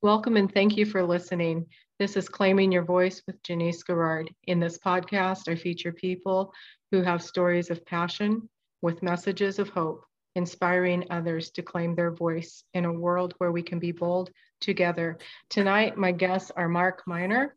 [0.00, 1.66] Welcome and thank you for listening.
[1.98, 4.30] This is Claiming Your Voice with Janeice Garrard.
[4.44, 6.52] In this podcast, I feature people
[6.92, 8.48] who have stories of passion
[8.80, 10.04] with messages of hope,
[10.36, 14.30] inspiring others to claim their voice in a world where we can be bold
[14.60, 15.18] together.
[15.50, 17.56] Tonight, my guests are Mark Miner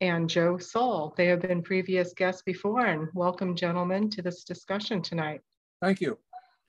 [0.00, 1.14] and Joe Soll.
[1.16, 5.42] They have been previous guests before, and welcome, gentlemen, to this discussion tonight.
[5.80, 6.18] Thank you.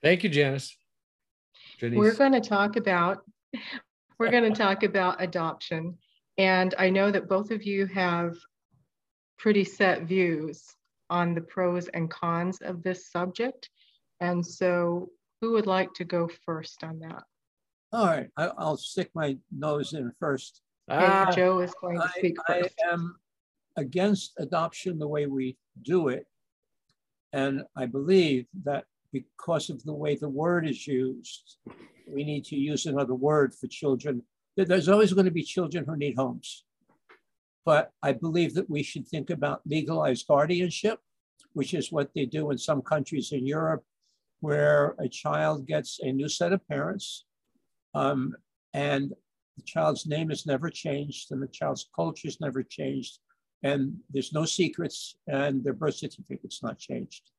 [0.03, 0.75] Thank you, Janeice.
[1.81, 1.97] Janeice.
[1.97, 3.23] We're going to talk about
[4.19, 5.97] we're going to talk about adoption.
[6.37, 8.35] And I know that both of you have
[9.37, 10.63] pretty set views
[11.09, 13.69] on the pros and cons of this subject.
[14.19, 15.09] And so,
[15.41, 17.23] who would like to go first on that?
[17.93, 20.61] All right, I, will stick my nose in first.
[20.89, 22.75] Uh, Joe is going to speak I, first.
[22.85, 23.15] I am
[23.77, 26.25] against adoption the way we do it.
[27.31, 31.57] And I believe that because of the way the word is used,
[32.07, 34.23] we need to use another word for children.
[34.55, 36.65] There's always going to be children who need homes.
[37.65, 40.99] But I believe that we should think about legalized guardianship,
[41.53, 43.83] which is what they do in some countries in Europe,
[44.39, 47.25] where a child gets a new set of parents
[47.93, 48.35] um,
[48.73, 49.11] and
[49.57, 53.19] the child's name is never changed and the child's culture is never changed
[53.63, 57.31] and there's no secrets and their birth certificate's not changed.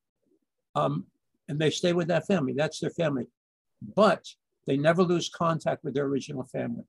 [0.75, 1.07] Um,
[1.51, 2.55] and they stay with that family.
[2.57, 3.27] That's their family.
[3.97, 4.25] But
[4.67, 6.85] they never lose contact with their original family,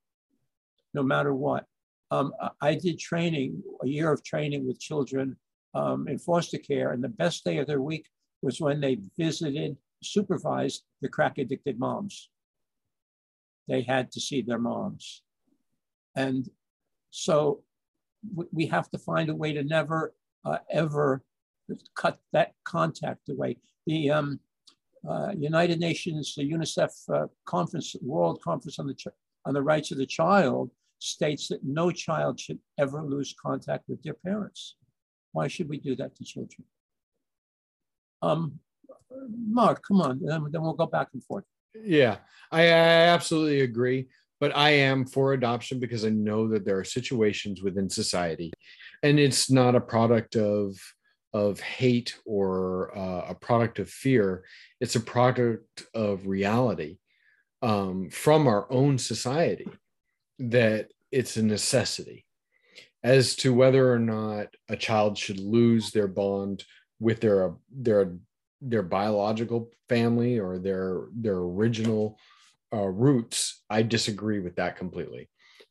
[0.93, 1.65] no matter what.
[2.11, 2.31] Um,
[2.61, 5.35] I did training, a year of training with children
[5.73, 8.05] um, in foster care, and the best day of their week
[8.43, 12.29] was when they visited, supervised the crack addicted moms.
[13.67, 15.23] They had to see their moms.
[16.15, 16.47] And
[17.09, 17.63] so
[18.51, 20.13] we have to find a way to never,
[20.45, 21.23] uh, ever
[21.95, 23.57] cut that contact away.
[23.87, 24.39] The um,
[25.07, 28.95] uh, United Nations, the UNICEF uh, conference, World Conference on the,
[29.45, 34.01] on the Rights of the Child states that no child should ever lose contact with
[34.03, 34.75] their parents.
[35.31, 36.63] Why should we do that to children?
[38.21, 38.59] Um,
[39.47, 41.43] Mark, come on, then, then we'll go back and forth.
[41.83, 42.17] Yeah,
[42.51, 44.07] I, I absolutely agree.
[44.39, 48.51] But I am for adoption because I know that there are situations within society,
[49.03, 50.75] and it's not a product of
[51.33, 54.43] of hate or uh, a product of fear.
[54.79, 56.97] It's a product of reality
[57.61, 59.69] um, from our own society
[60.39, 62.25] that it's a necessity.
[63.03, 66.63] As to whether or not a child should lose their bond
[66.99, 68.13] with their their
[68.61, 72.19] their biological family or their their original
[72.73, 75.29] uh, roots, I disagree with that completely.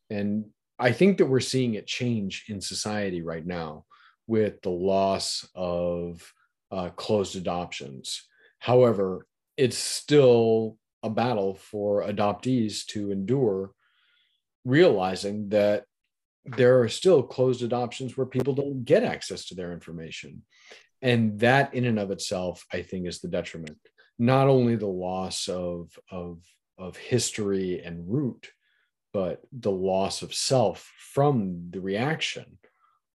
[0.09, 0.45] And
[0.77, 3.85] I think that we're seeing it change in society right now
[4.27, 6.33] with the loss of
[6.71, 8.23] uh, closed adoptions.
[8.59, 9.27] However,
[9.57, 13.71] it's still a battle for adoptees to endure,
[14.63, 15.85] realizing that
[16.45, 20.43] there are still closed adoptions where people don't get access to their information.
[21.01, 23.77] And that, in and of itself, I think is the detriment.
[24.19, 26.39] Not only the loss of, of,
[26.77, 28.49] of history and root,
[29.13, 32.57] but the loss of self from the reaction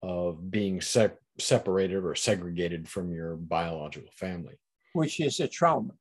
[0.02, 4.54] of being se- separated or segregated from your biological family,
[4.94, 5.92] which is a trauma.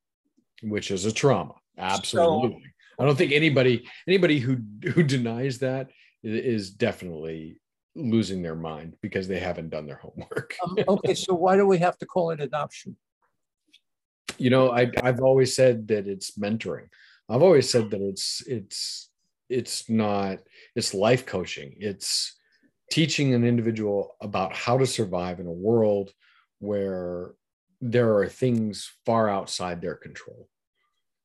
[0.63, 1.55] Which is a trauma.
[1.77, 2.63] Absolutely.
[2.97, 4.57] So, I don't think anybody anybody who
[4.93, 5.89] who denies that
[6.23, 7.57] is definitely
[7.95, 10.55] losing their mind because they haven't done their homework.
[10.63, 12.95] um, okay, so why do we have to call it adoption?
[14.37, 16.87] You know, I, I've always said that it's mentoring.
[17.29, 19.09] I've always said that it's it's
[19.49, 20.39] it's not
[20.75, 21.75] it's life coaching.
[21.79, 22.37] It's
[22.91, 26.11] teaching an individual about how to survive in a world
[26.59, 27.31] where
[27.79, 30.47] there are things far outside their control.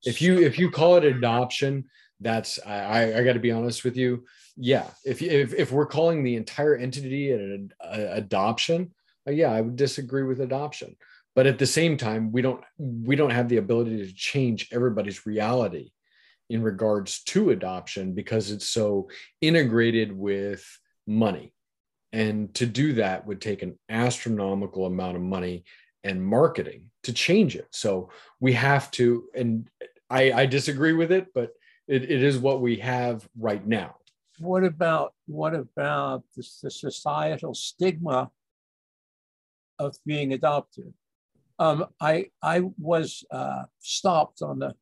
[0.05, 1.85] If you if you call it adoption
[2.21, 4.25] that's i i got to be honest with you.
[4.57, 8.95] Yeah if, if if we're calling the entire entity an adoption
[9.29, 10.97] uh, yeah i would disagree with adoption.
[11.35, 15.27] But at the same time we don't we don't have the ability to change everybody's
[15.27, 15.91] reality
[16.49, 19.11] in regards to adoption because it's so
[19.41, 20.65] integrated with
[21.07, 21.53] money
[22.13, 25.65] and to do that would take an astronomical amount of money
[26.05, 27.67] and marketing to change it.
[27.71, 28.11] So
[28.41, 29.69] we have to, and
[30.09, 31.51] I, I disagree with it, but
[31.89, 33.97] it, it is what we have right now.
[34.39, 38.31] What about what about the, the societal stigma
[39.79, 40.93] of being adopted?
[41.59, 44.75] Um, I I was uh, stopped on the.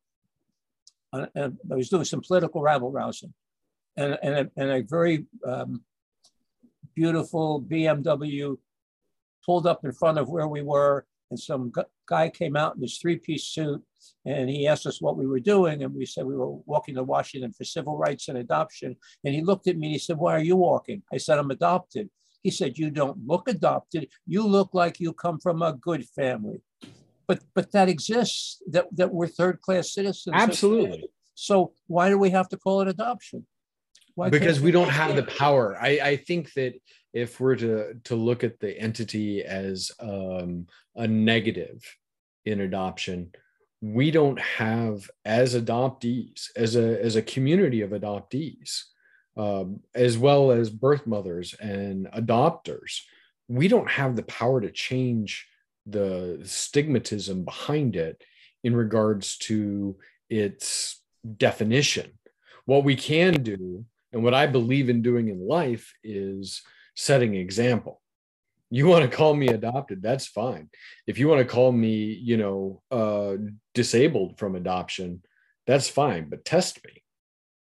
[1.13, 3.33] On, I was doing some political rabble rousing,
[3.95, 5.83] and and a, and a very um,
[6.95, 8.57] beautiful BMW
[9.45, 11.71] pulled up in front of where we were, and some
[12.07, 13.81] guy came out in his three-piece suit,
[14.25, 15.83] And he asked us what we were doing.
[15.83, 18.95] And we said we were walking to Washington for civil rights and adoption.
[19.23, 21.01] And he looked at me and he said, Why are you walking?
[21.11, 22.09] I said, I'm adopted.
[22.43, 24.07] He said, You don't look adopted.
[24.27, 26.61] You look like you come from a good family.
[27.27, 30.35] But but that exists, that, that we're third class citizens.
[30.35, 31.09] Absolutely.
[31.33, 33.47] So why do we have to call it adoption?
[34.15, 35.77] Why because we don't have the power.
[35.79, 36.73] I, I think that
[37.13, 41.83] if we're to to look at the entity as um, a negative
[42.45, 43.31] in adoption,
[43.81, 48.83] we don't have as adoptees, as a as a community of adoptees,
[49.37, 53.01] um, as well as birth mothers and adopters,
[53.47, 55.47] we don't have the power to change
[55.85, 58.23] the stigmatism behind it
[58.63, 59.97] in regards to
[60.29, 61.01] its
[61.37, 62.11] definition.
[62.65, 63.85] What we can do,
[64.15, 66.61] and what I believe in doing in life, is
[66.95, 68.01] setting example.
[68.71, 70.69] You want to call me adopted, that's fine.
[71.05, 73.35] If you want to call me, you know, uh,
[73.73, 75.21] disabled from adoption,
[75.67, 77.03] that's fine, but test me.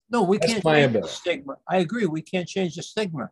[0.09, 1.57] No, we That's can't change the stigma.
[1.69, 3.29] I agree, we can't change the stigma.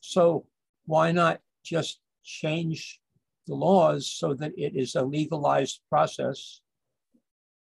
[0.00, 0.46] So
[0.84, 3.00] why not just change
[3.46, 6.60] the laws so that it is a legalized process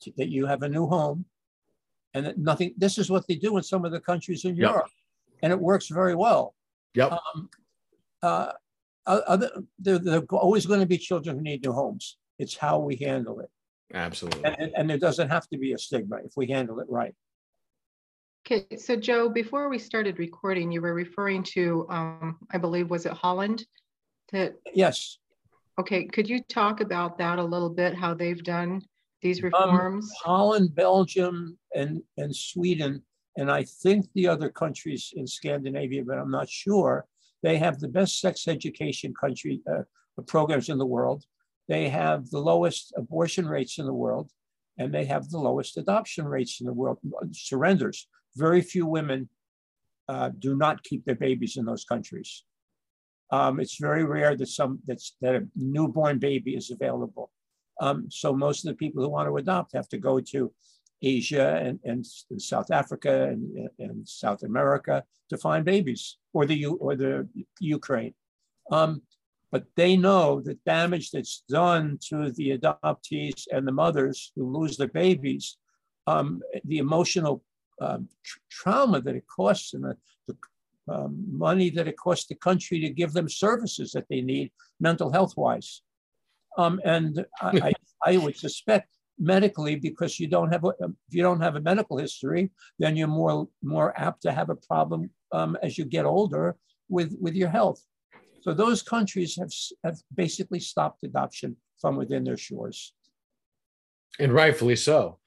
[0.02, 1.26] to- that you have a new home
[2.14, 4.70] and nothing, this is what they do in some of the countries in Yep.
[4.70, 4.90] Europe.
[5.42, 6.54] And it works very well.
[6.94, 7.12] Yep.
[7.12, 7.48] Um,
[8.22, 8.52] uh,
[9.06, 12.18] other, there, there are always going to be children who need new homes.
[12.38, 13.50] It's how we handle it.
[13.94, 14.44] Absolutely.
[14.44, 17.14] And, and, and there doesn't have to be a stigma if we handle it right.
[18.46, 23.04] Okay, so Joe, before we started recording, you were referring to, um, I believe, was
[23.04, 23.66] it Holland?
[24.32, 25.18] That, Yes,
[25.78, 28.82] okay, could you talk about that a little bit, how they've done
[29.22, 30.10] these Um, reforms?
[30.22, 33.02] Holland, Belgium, and, and Sweden,
[33.36, 37.06] and I think the other countries in Scandinavia, but I'm not sure.
[37.42, 39.82] They have the best sex education country uh,
[40.26, 41.24] programs in the world.
[41.68, 44.30] They have the lowest abortion rates in the world,
[44.78, 46.98] and they have the lowest adoption rates in the world.
[47.32, 48.08] Surrenders.
[48.36, 49.28] Very few women
[50.08, 52.44] uh, do not keep their babies in those countries.
[53.30, 57.30] Um, it's very rare that some that's that a newborn baby is available.
[57.80, 60.52] Um, so most of the people who want to adopt have to go to
[61.02, 62.06] Asia and, and
[62.40, 67.26] South Africa and, and South America to find babies, or the or the
[67.60, 68.14] Ukraine.
[68.70, 69.02] Um,
[69.52, 74.76] but they know the damage that's done to the adoptees and the mothers who lose
[74.76, 75.56] their babies,
[76.06, 77.42] um, the emotional
[77.80, 79.96] um, tr- trauma that it costs and the,
[80.28, 80.36] the
[80.92, 85.10] um, money that it costs the country to give them services that they need mental
[85.10, 85.82] health wise.
[86.58, 87.72] Um, and I, I,
[88.14, 88.88] I would suspect
[89.18, 93.08] medically because you don't have a, if you don't have a medical history, then you're
[93.08, 96.56] more more apt to have a problem um, as you get older
[96.88, 97.82] with with your health.
[98.42, 99.52] So those countries have
[99.84, 102.94] have basically stopped adoption from within their shores.
[104.18, 105.18] and rightfully so.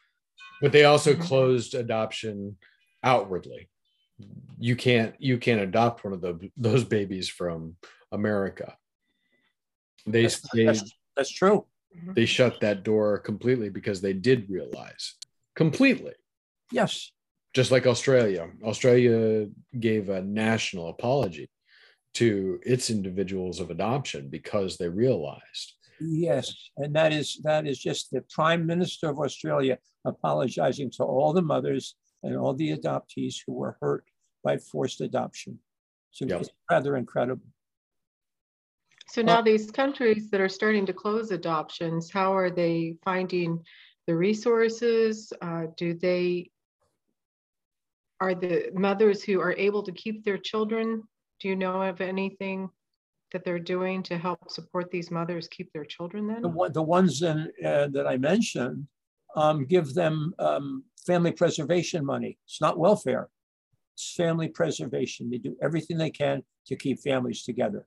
[0.62, 1.22] But they also Mhm.
[1.22, 2.58] closed adoption
[3.04, 3.70] outwardly.
[4.60, 7.78] You can't you can't adopt one of the, those babies from
[8.12, 8.78] America.
[10.06, 10.74] They they,
[11.16, 11.66] that's, that's true.
[11.96, 12.14] Mm-hmm.
[12.14, 15.16] they shut that door completely because they did realize
[15.56, 16.14] completely
[16.72, 17.12] Yes.
[17.54, 18.50] just like Australia.
[18.64, 19.48] Australia
[19.80, 21.50] gave a national apology
[22.16, 28.10] to its individuals of adoption because they realized Yes, and that is that is just
[28.12, 33.54] the Prime Minister of Australia apologizing to all the mothers and all the adoptees who
[33.54, 34.04] were hurt
[34.44, 35.60] by forced adoption.
[36.12, 36.42] So Yep.
[36.42, 37.46] it's rather incredible.
[39.14, 43.64] So now these countries that are starting to close adoptions, how are they finding
[44.08, 45.32] the resources?
[45.40, 46.50] Uh, do they,
[48.20, 51.04] are the mothers who are able to keep their children,
[51.40, 52.70] do you know of anything
[53.34, 56.54] that they're doing to help support these mothers keep their children The, then?
[56.56, 58.88] one, the ones in, uh, that I mentioned
[59.36, 62.40] um, give them um, family preservation money.
[62.48, 63.30] It's not welfare.
[63.94, 65.30] It's family preservation.
[65.30, 67.86] They do everything they can to keep families together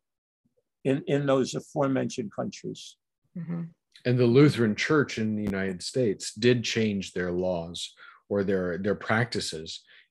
[0.86, 2.96] in, in those aforementioned countries.
[3.36, 3.68] Mhm.
[4.06, 7.78] and the Lutheran Church in the United States did change their laws
[8.30, 9.68] or their their practices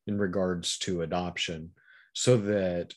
[0.10, 1.72] in regards to adoption
[2.14, 2.94] so that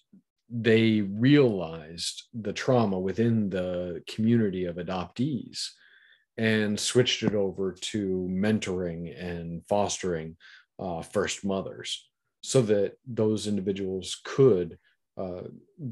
[0.50, 2.16] they realized
[2.47, 5.58] the trauma within the community of adoptees
[6.37, 8.00] and switched it over to
[8.47, 10.37] mentoring and fostering
[10.78, 11.88] uh, first mothers
[12.42, 14.78] so that those individuals could
[15.18, 15.42] uh,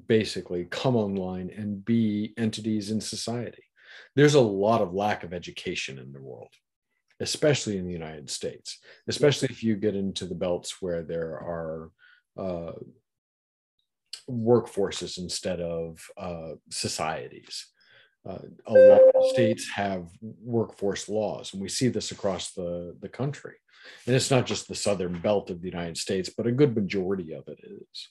[0.06, 3.62] basically come online and be entities in society
[4.14, 6.52] there's a lot of lack of education in the world,
[7.20, 8.78] especially in the United States,
[9.08, 11.90] especially if you get into the belts where there are
[12.38, 12.72] uh,
[14.28, 17.66] workforces instead of uh, societies.
[18.28, 23.08] Uh, a lot of states have workforce laws, and we see this across the, the
[23.08, 23.54] country.
[24.06, 27.34] And it's not just the southern belt of the United States, but a good majority
[27.34, 28.08] of it is.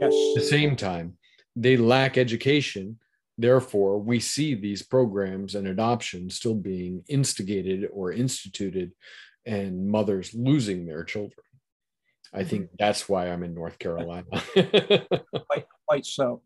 [0.00, 0.12] Yes.
[0.12, 1.16] At the same time,
[1.54, 2.98] they lack education.
[3.38, 8.92] Therefore, we see these programs and adoption still being instigated or instituted,
[9.44, 11.44] and mothers losing their children.
[12.32, 12.76] I think mm-hmm.
[12.78, 14.26] that's why I'm in North Carolina.
[14.54, 16.42] quite, quite so.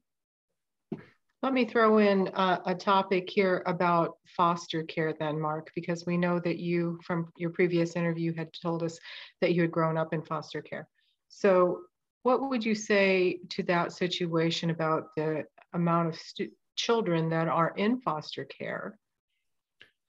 [1.42, 6.18] Let me throw in a, a, topic here about foster care, then, Mark, because we
[6.18, 8.98] know that you, from your previous interview, had told us
[9.40, 10.86] that you had grown up in foster care.
[11.28, 11.80] So,
[12.22, 17.72] what would you say to that situation about the amount of stu- children that are
[17.76, 18.98] in foster care?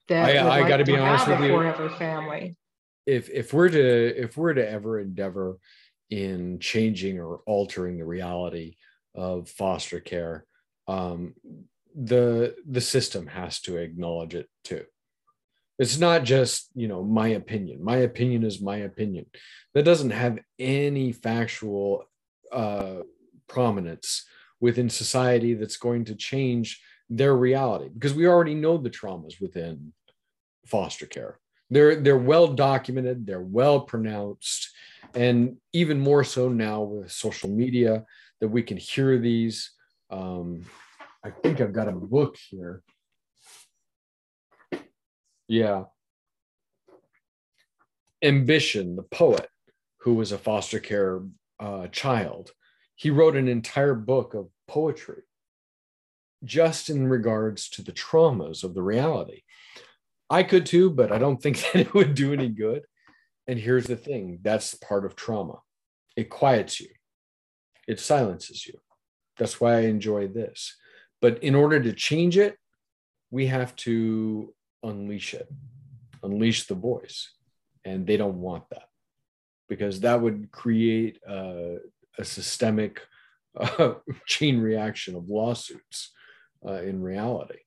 [0.08, 1.48] That I, I like got to be honest with you.
[1.48, 2.56] Forever family.
[3.06, 5.58] If if we're to if we're to ever endeavor
[6.10, 8.76] in changing or altering the reality
[9.14, 10.46] of foster care
[10.88, 11.34] um,
[11.94, 14.84] the the system has to acknowledge it too
[15.78, 17.82] it's not just you know my opinion.
[17.82, 19.26] My opinion is my opinion.
[19.74, 22.04] That doesn't have any factual
[22.52, 23.00] uh,
[23.48, 24.24] prominence
[24.60, 29.92] within society that's going to change their reality because we already know the traumas within
[30.66, 31.38] foster care.
[31.70, 34.70] They're they're well documented they're well pronounced
[35.14, 38.04] and even more so now with social media
[38.40, 39.70] that we can hear these.
[40.10, 40.64] Um,
[41.24, 42.82] I think I've got a book here.
[45.48, 45.84] Yeah.
[48.22, 49.48] Ambition, the poet,
[49.98, 51.22] who was a foster care
[51.60, 52.52] uh, child,
[52.94, 55.22] he wrote an entire book of poetry
[56.44, 59.42] just in regards to the traumas of the reality.
[60.28, 62.82] I could too, but I don't think that it would do any good.
[63.46, 65.58] And here's the thing that's part of trauma
[66.14, 66.88] it quiets you,
[67.88, 68.74] it silences you.
[69.38, 70.76] That's why I enjoy this.
[71.20, 72.56] But in order to change it,
[73.30, 75.48] we have to unleash it,
[76.22, 77.32] unleash the voice.
[77.84, 78.88] And they don't want that
[79.68, 81.78] because that would create a,
[82.18, 83.00] a systemic
[83.58, 83.94] uh,
[84.26, 86.12] chain reaction of lawsuits
[86.66, 87.58] uh, in reality.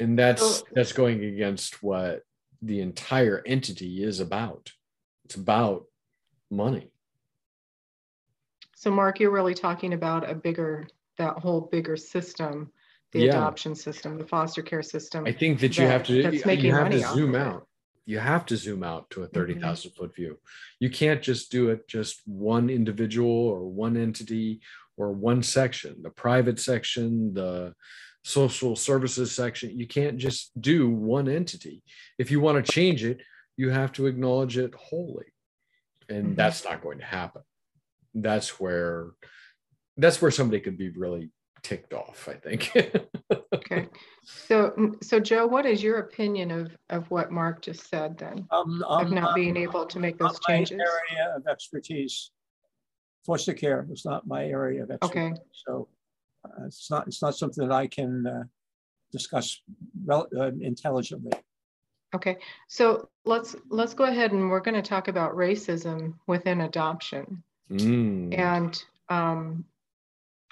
[0.00, 2.22] And that's that's going against what
[2.60, 4.72] the entire entity is about.
[5.24, 5.84] It's about
[6.50, 6.90] money.
[8.74, 10.86] So, Mark, you're really talking about a bigger
[11.16, 12.72] that whole bigger system,
[13.14, 13.30] the yeah.
[13.30, 15.24] adoption system, the foster care system.
[15.24, 17.66] I think that you that, have to that's making you have money to zoom out.
[18.06, 19.96] You have to zoom out to a 30,000 mm-hmm.
[19.96, 20.38] foot view.
[20.80, 24.60] You can't just do it just one individual or one entity
[24.96, 27.72] or one section, the private section, the
[28.24, 29.78] social services section.
[29.78, 31.82] You can't just do one entity.
[32.18, 33.22] If you want to change it,
[33.56, 35.26] you have to acknowledge it wholly.
[36.08, 36.34] And mm-hmm.
[36.34, 37.42] that's not going to happen.
[38.12, 39.12] That's where
[39.96, 41.30] that's where somebody could be really
[41.64, 42.70] ticked off i think.
[43.54, 43.88] Okay.
[44.26, 48.46] So so joe what is your opinion of of what mark just said then?
[48.50, 52.30] Um, um, of not um, being able to make those changes My area of expertise.
[53.26, 55.88] Foster care is not my area of expertise okay so
[56.46, 58.44] uh, it's not it's not something that i can uh,
[59.14, 59.62] discuss
[60.04, 61.32] rel- uh, intelligently.
[62.14, 62.36] Okay.
[62.68, 67.42] So let's let's go ahead and we're going to talk about racism within adoption.
[67.70, 68.38] Mm.
[68.38, 69.64] and um,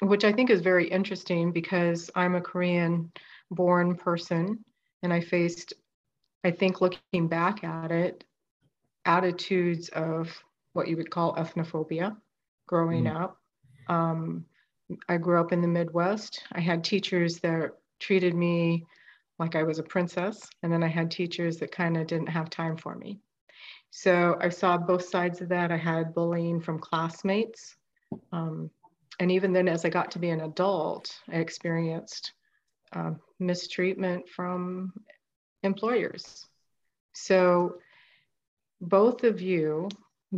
[0.03, 3.13] which I think is very interesting because I'm a Korean
[3.51, 4.65] born person
[5.03, 5.75] and I faced,
[6.45, 8.25] I think looking back at it,
[9.05, 10.29] attitudes of
[10.73, 12.17] what you would call ethnophobia
[12.67, 13.15] growing mm.
[13.15, 13.39] up.
[13.89, 14.45] Um,
[15.09, 16.43] I grew up in the Midwest.
[16.53, 18.85] I had teachers that treated me
[19.39, 22.51] like I was a princess, and then I had teachers that kind of didn't have
[22.51, 23.21] time for me.
[23.91, 25.71] So I saw both sides of that.
[25.71, 27.77] I had bullying from classmates.
[28.33, 28.71] Um,
[29.23, 32.33] and even then, as I got to be an adult, I experienced
[32.93, 34.93] uh, mistreatment from
[35.63, 36.45] employers.
[37.13, 37.77] So,
[38.81, 39.89] both of you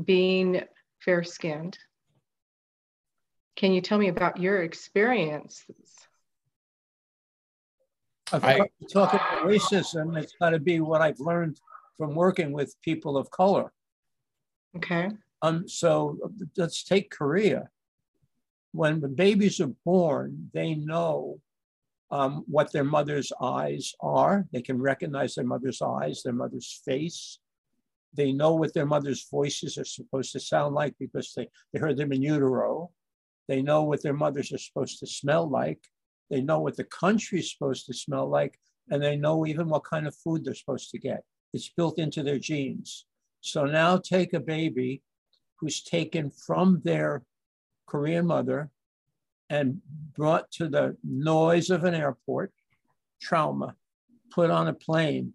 [0.05, 0.61] being
[1.01, 1.79] fair skinned,
[3.57, 5.95] can you tell me about your experiences?
[8.35, 11.59] I talk about racism, it's got to be what I've learned
[11.97, 13.73] from working with people of color.
[14.77, 15.09] Okay.
[15.41, 16.19] Um, so
[16.59, 17.71] let's take Korea
[18.75, 21.39] when the babies are born, they know
[22.11, 24.47] um, what their mother's eyes are.
[24.53, 27.39] They can recognize their mother's eyes, their mother's face.
[28.15, 31.97] They know what their mother's voices are supposed to sound like because they, they heard
[31.97, 32.91] them in utero.
[33.47, 35.81] They know what their mothers are supposed to smell like.
[36.29, 38.59] They know what the country's supposed to smell like.
[38.91, 41.23] And they know even what kind of food they're supposed to get.
[41.53, 43.07] It's built into their genes.
[43.41, 45.03] So now take a baby
[45.61, 47.23] who's taken from their
[47.87, 48.71] Korean mother
[49.51, 49.81] and
[50.15, 52.53] brought to the noise of an airport
[53.21, 53.75] trauma.
[54.31, 55.35] Put on a plane,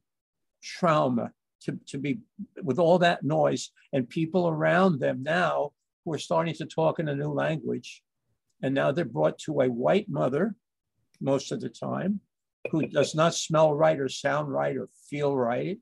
[0.63, 1.31] trauma.
[1.63, 2.19] To, to be
[2.63, 5.73] with all that noise and people around them now
[6.05, 8.01] who are starting to talk in a new language.
[8.63, 10.55] And now they're brought to a white mother
[11.19, 12.21] most of the time
[12.71, 15.79] who does not smell right or sound right or feel right.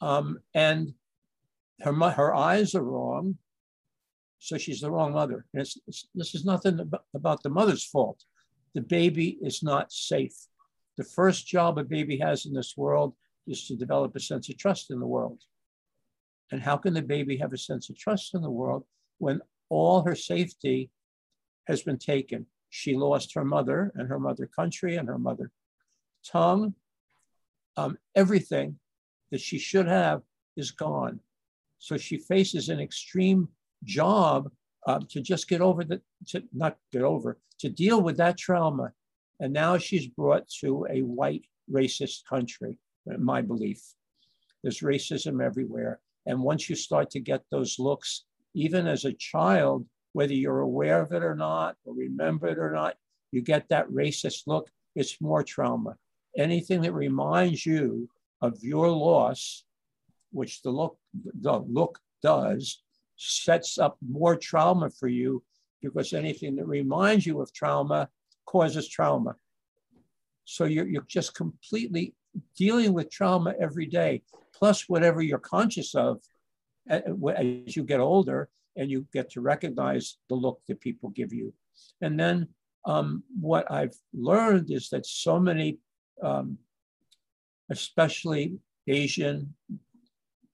[0.00, 0.94] Um, and
[1.80, 3.38] her, her eyes are wrong.
[4.38, 5.44] So she's the wrong mother.
[5.52, 6.80] And it's, it's, this is nothing
[7.14, 8.22] about, the mother's fault.
[8.74, 10.34] The baby is not safe.
[10.96, 13.14] The first job a baby has in this world
[13.46, 15.40] is to develop a sense of trust in the world.
[16.50, 18.84] And how can the baby have a sense of trust in the world
[19.18, 20.90] when all her safety
[21.66, 22.46] has been taken?
[22.70, 25.50] She lost her mother and her mother country and her mother
[26.24, 26.74] tongue.
[27.76, 28.78] Um, everything
[29.30, 30.22] that she should have
[30.56, 31.20] is gone.
[31.78, 33.48] So she faces an extreme
[33.84, 34.50] job
[34.86, 38.92] um, to just get over the, to not get over, to deal with that trauma.
[39.40, 43.80] And now she's brought to a white racist country, my belief.
[44.62, 46.00] There's racism everywhere.
[46.26, 51.02] And once you start to get those looks, even as a child, whether you're aware
[51.02, 52.96] of it or not, or remember it or not,
[53.30, 55.96] you get that racist look, it's more trauma.
[56.36, 58.08] Anything that reminds you
[58.40, 59.64] of your loss,
[60.32, 60.98] which the look,
[61.40, 62.82] the look does,
[63.18, 65.42] sets up more trauma for you
[65.82, 68.08] because anything that reminds you of trauma
[68.46, 69.34] causes trauma.
[70.44, 72.14] So you're, you're just completely
[72.56, 74.22] dealing with trauma every day,
[74.54, 76.20] plus whatever you're conscious of
[76.88, 81.52] as you get older and you get to recognize the look that people give you.
[82.00, 82.48] And then
[82.86, 85.78] um, what I've learned is that so many,
[86.22, 86.58] um,
[87.70, 89.54] especially Asian,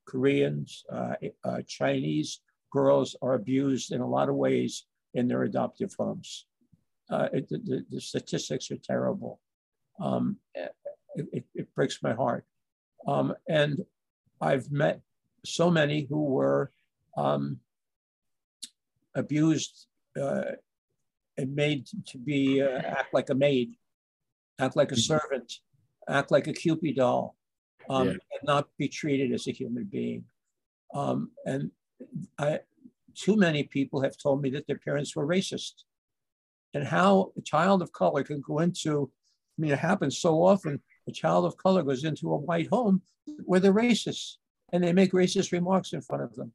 [0.07, 2.41] Koreans, uh, uh, Chinese
[2.75, 6.47] girls are abused in a lot of ways in their adoptive homes.
[7.09, 9.39] Uh, it, the, the, statistics are terrible.
[10.01, 10.39] Um,
[11.15, 12.45] it, it, breaks my heart.
[13.07, 13.85] Um, and
[14.41, 15.01] I've met
[15.45, 16.73] so many who were
[17.17, 17.61] um,
[19.15, 19.87] abused
[20.21, 20.57] uh,
[21.37, 23.75] and made to be uh, act like a maid,
[24.59, 25.19] act like a mm-hmm.
[25.19, 25.53] servant,
[26.09, 27.37] act like a Kewpie doll,
[27.89, 28.13] um, yeah.
[28.13, 30.25] and not be treated as a human being.
[30.95, 31.71] Um, and
[32.39, 32.61] I,
[33.15, 35.85] too many people have told me that their parents were racist.
[36.75, 39.11] And how a child of color can go into,
[39.57, 43.03] I mean, it happens so often, a child of color goes into a white home
[43.45, 44.37] where they're racist
[44.73, 46.53] and they make racist remarks in front of them.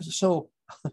[0.00, 0.50] So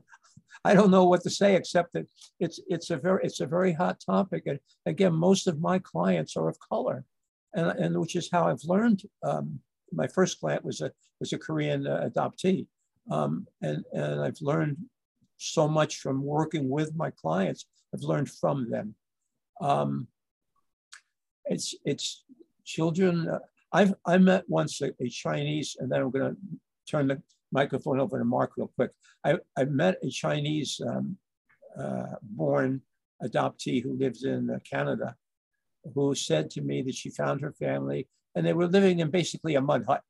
[0.65, 2.07] I don't know what to say except that
[2.39, 4.43] it's it's a very it's a very hot topic.
[4.45, 7.05] And again, most of my clients are of color,
[7.53, 9.03] and, and which is how I've learned.
[9.23, 9.61] Um,
[9.91, 12.67] my first client was a was a Korean uh, adoptee,
[13.09, 14.77] um, and and I've learned
[15.37, 17.65] so much from working with my clients.
[17.93, 18.95] I've learned from them.
[19.59, 20.07] Um,
[21.45, 22.23] it's it's
[22.65, 23.27] children.
[23.27, 23.39] Uh,
[23.73, 26.37] I've I met once a, a Chinese, and then I'm going to
[26.89, 28.91] turn the microphone over to Mark real quick.
[29.25, 31.17] I, I met a Chinese um,
[31.79, 32.81] uh, born
[33.23, 35.15] adoptee who lives in uh, Canada,
[35.93, 39.55] who said to me that she found her family and they were living in basically
[39.55, 40.01] a mud hut.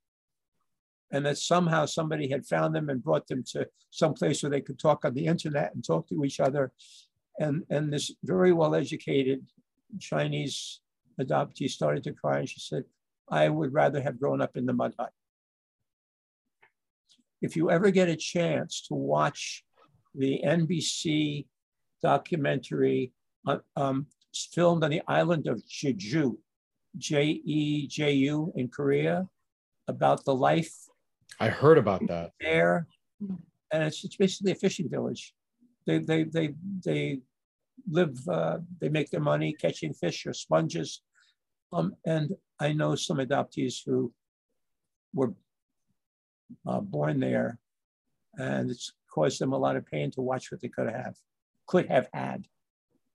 [1.10, 4.62] And that somehow somebody had found them and brought them to some place where they
[4.62, 6.72] could talk on the internet and talk to each other.
[7.38, 9.44] And, and this very well educated
[10.00, 10.80] Chinese
[11.20, 12.84] adoptee started to cry and she said,
[13.30, 15.12] I would rather have grown up in the mud hut.
[17.40, 19.64] If you ever get a chance to watch
[20.14, 21.46] the NBC
[22.02, 23.12] documentary
[23.46, 24.06] uh, um,
[24.52, 26.36] filmed on the island of Jeju,
[26.96, 29.26] J E J U in Korea,
[29.88, 30.72] about the life.
[31.40, 32.32] I heard about that.
[32.40, 32.86] There,
[33.72, 35.34] and it's, it's basically a fishing village.
[35.86, 37.20] They they they they
[37.88, 38.16] live.
[38.28, 41.02] Uh, they make their money catching fish or sponges.
[41.72, 44.12] Um, and I know some adoptees who
[45.14, 45.34] were
[46.66, 47.58] uh, born there,
[48.36, 51.14] and it's caused them a lot of pain to watch what they could have,
[51.66, 52.46] could have had.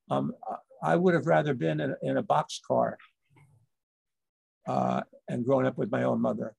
[0.09, 0.33] Um,
[0.81, 2.95] I would have rather been in, in a boxcar
[4.67, 6.55] uh, and grown up with my own mother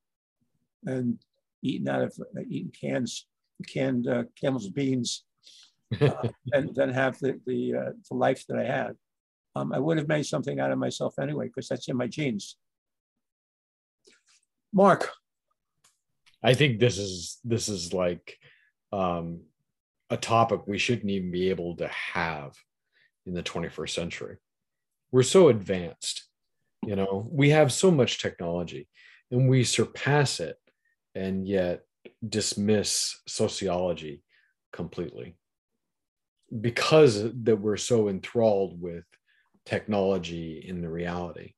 [0.84, 1.18] and
[1.62, 3.26] eaten out of uh, eating cans,
[3.66, 5.24] canned uh, Campbell's beans,
[6.00, 8.96] uh, and then have the the, uh, the life that I had.
[9.56, 12.56] Um, I would have made something out of myself anyway because that's in my genes.
[14.72, 15.10] Mark,
[16.42, 18.38] I think this is this is like
[18.92, 19.40] um,
[20.10, 22.54] a topic we shouldn't even be able to have
[23.26, 24.36] in the 21st century.
[25.10, 26.27] We're so advanced,
[26.88, 28.88] you know, we have so much technology
[29.30, 30.56] and we surpass it
[31.14, 31.82] and yet
[32.26, 34.22] dismiss sociology
[34.72, 35.36] completely
[36.62, 39.04] because that we're so enthralled with
[39.66, 41.52] technology in the reality.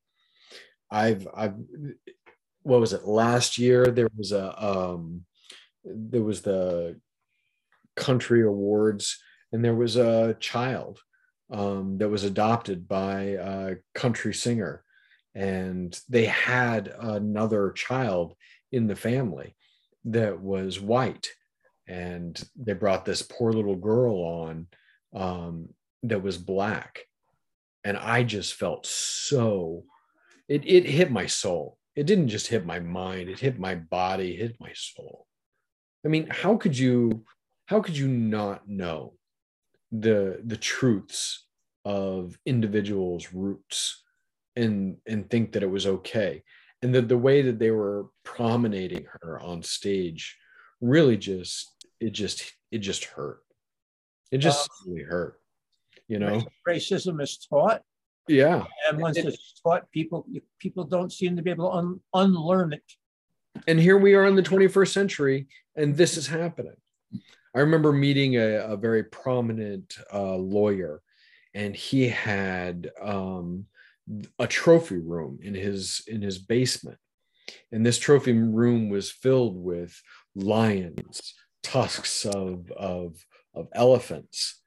[0.90, 1.55] I've I've
[2.62, 3.87] what was it last year?
[3.87, 5.25] There was a um,
[5.85, 7.01] there was the
[7.95, 10.99] country awards, and there was a child
[11.53, 14.83] um, that was adopted by a country singer,
[15.35, 18.35] and they had another child
[18.73, 19.55] in the family
[20.05, 21.29] that was white,
[21.87, 24.66] and they brought this poor little girl on
[25.14, 25.69] um,
[26.03, 27.01] that was black,
[27.85, 29.85] and I just felt so
[30.49, 31.79] it it hit my soul.
[31.95, 35.27] It didn't just hit my mind; it hit my body, hit my soul.
[36.05, 37.25] I mean, how could you
[37.66, 39.14] how could you not know
[39.93, 41.47] the the truths
[41.85, 44.03] of individuals' roots
[44.57, 46.43] and and think that it was okay?
[46.83, 50.37] And that the way that they were promenading her on stage
[50.81, 53.41] really just it just it just hurt.
[54.31, 55.41] It just uh, really hurt.
[56.09, 57.83] You know, racism is taught.
[58.29, 60.27] Yeah, and once it, it's taught, people
[60.59, 62.93] people don't seem to be able to un, unlearn it.
[63.67, 66.77] And here we are in the 21st century, and this is happening.
[67.55, 71.03] I remember meeting a, a very prominent uh, lawyer,
[71.55, 73.67] and he had um,
[74.38, 76.99] a trophy room in his in his basement,
[77.73, 80.01] and this trophy room was filled with
[80.35, 84.61] lions, tusks of of of elephants,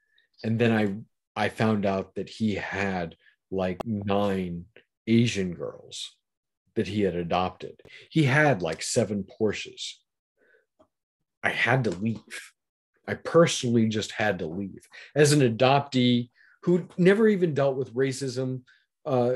[0.44, 3.16] and then I I found out that he had
[3.52, 4.66] like nine
[5.08, 6.16] Asian girls
[6.76, 7.82] that he had adopted.
[8.10, 9.94] He had like seven Porsches.
[11.44, 12.52] I had to leave.
[13.08, 14.88] I personally just had to leave.
[15.16, 16.30] As an adoptee
[16.64, 18.62] who never even dealt with racism,
[19.06, 19.36] uh,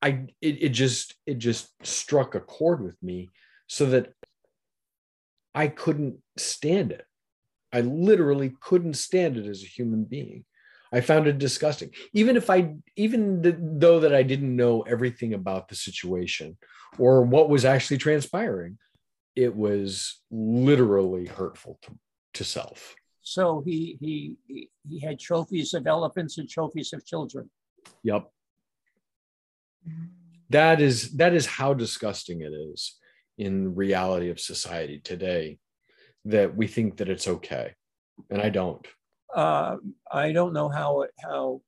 [0.00, 3.30] I it, it just it just struck a chord with me
[3.66, 4.12] so that
[5.54, 7.04] I couldn't stand it.
[7.72, 10.44] I literally couldn't stand it as a human being.
[10.92, 11.90] I found it disgusting.
[12.14, 16.56] Even if I, even th- though that I didn't know everything about the situation
[16.98, 18.78] or what was actually transpiring,
[19.36, 21.92] it was literally hurtful to,
[22.34, 22.94] to self.
[23.20, 24.36] So he he
[24.88, 27.50] he had trophies of elephants and trophies of children.
[28.02, 28.30] Yep.
[30.50, 32.96] That is that is how disgusting it is
[33.36, 35.58] in reality of society today
[36.24, 37.74] that we think that it's okay,
[38.30, 38.86] and I don't.
[39.34, 39.76] Uh,
[40.10, 41.60] I don't know how it, how.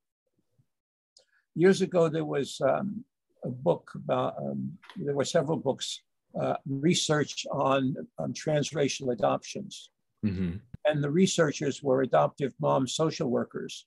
[1.55, 3.05] Years ago, there was um,
[3.45, 4.35] a book about.
[4.39, 6.01] Um, there were several books
[6.41, 9.91] uh, research on, on transracial adoptions.
[10.25, 10.57] Mm-hmm
[10.87, 13.87] and the researchers were adoptive mom social workers.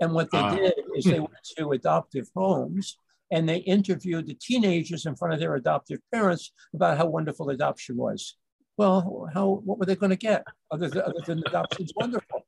[0.00, 2.96] And what they uh, did is they went to adoptive homes
[3.30, 7.96] and they interviewed the teenagers in front of their adoptive parents about how wonderful adoption
[7.96, 8.36] was.
[8.76, 12.46] Well, how what were they going to get other than, other than adoption's wonderful?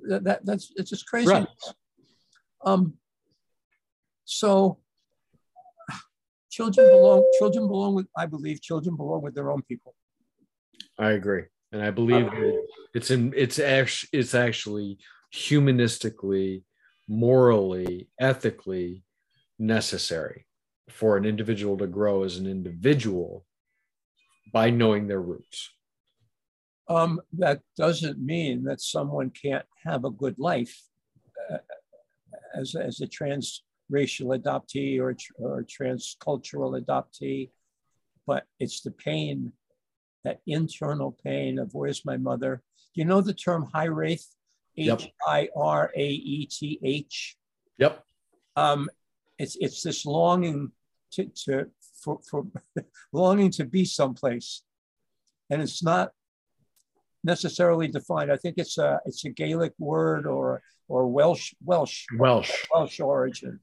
[0.00, 1.30] That, that that's it's just crazy.
[1.30, 1.48] Right.
[2.64, 2.94] Um,
[4.24, 4.78] so
[6.50, 9.94] children belong children belong with I believe children belong with their own people.
[10.98, 14.98] I agree and I believe that it's in it's actually it's actually
[15.34, 16.64] humanistically,
[17.08, 19.04] morally, ethically
[19.60, 20.46] necessary
[20.88, 23.44] for an individual to grow as an individual
[24.52, 25.70] by knowing their roots.
[26.88, 30.76] Um, that doesn't mean that someone can't have a good life
[31.52, 31.58] uh,
[32.54, 37.50] as, as a transracial adoptee or, or transcultural adoptee,
[38.26, 39.52] but it's the pain
[40.24, 42.62] that internal pain of where's my mother.
[42.94, 44.26] Do you know the term Hiraeth?
[44.76, 47.36] H I R A E T H.
[47.78, 48.04] Yep.
[48.56, 48.88] Um,
[49.40, 50.70] it's it's this longing
[51.12, 51.66] to, to
[52.02, 52.46] for, for
[53.12, 54.62] longing to be someplace,
[55.48, 56.10] and it's not
[57.24, 58.30] necessarily defined.
[58.30, 63.60] I think it's a it's a Gaelic word or or Welsh Welsh Welsh Welsh origin.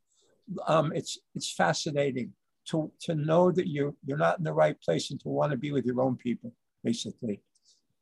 [0.68, 2.34] Um, it's it's fascinating
[2.68, 5.58] to, to know that you're, you're not in the right place and to want to
[5.58, 7.42] be with your own people, basically.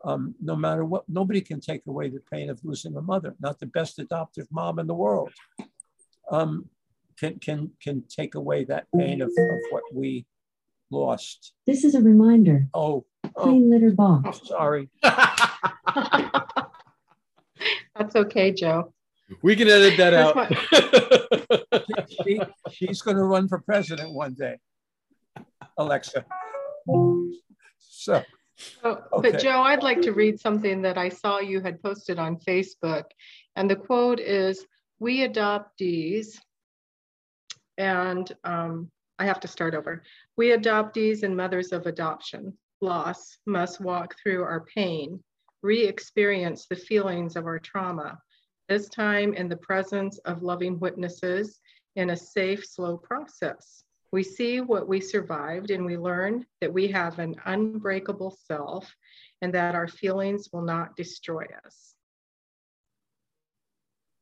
[0.03, 3.59] Um, no matter what, nobody can take away the pain of losing a mother, not
[3.59, 5.31] the best adoptive mom in the world.
[6.31, 6.69] Um,
[7.19, 10.25] can, can, can take away that pain of, of what we
[10.91, 11.53] lost.
[11.65, 12.67] This is a reminder.
[12.73, 14.39] Oh, oh clean litter box.
[14.43, 14.89] Oh, sorry.
[17.95, 18.93] That's okay, Joe.
[19.41, 20.51] We can edit that out.
[22.25, 22.39] she,
[22.71, 24.57] she's going to run for president one day,
[25.77, 26.25] Alexa.
[27.79, 28.23] So,
[28.83, 29.31] oh, okay.
[29.31, 33.05] but Joe, I'd like to read something that I saw you had posted on Facebook.
[33.55, 34.65] And the quote is
[34.99, 36.37] We adoptees,
[37.77, 40.03] and um, I have to start over.
[40.37, 45.23] We adoptees and mothers of adoption loss must walk through our pain,
[45.61, 48.19] re experience the feelings of our trauma
[48.67, 51.59] this time in the presence of loving witnesses
[51.95, 53.83] in a safe, slow process.
[54.11, 58.91] We see what we survived and we learn that we have an unbreakable self
[59.41, 61.95] and that our feelings will not destroy us.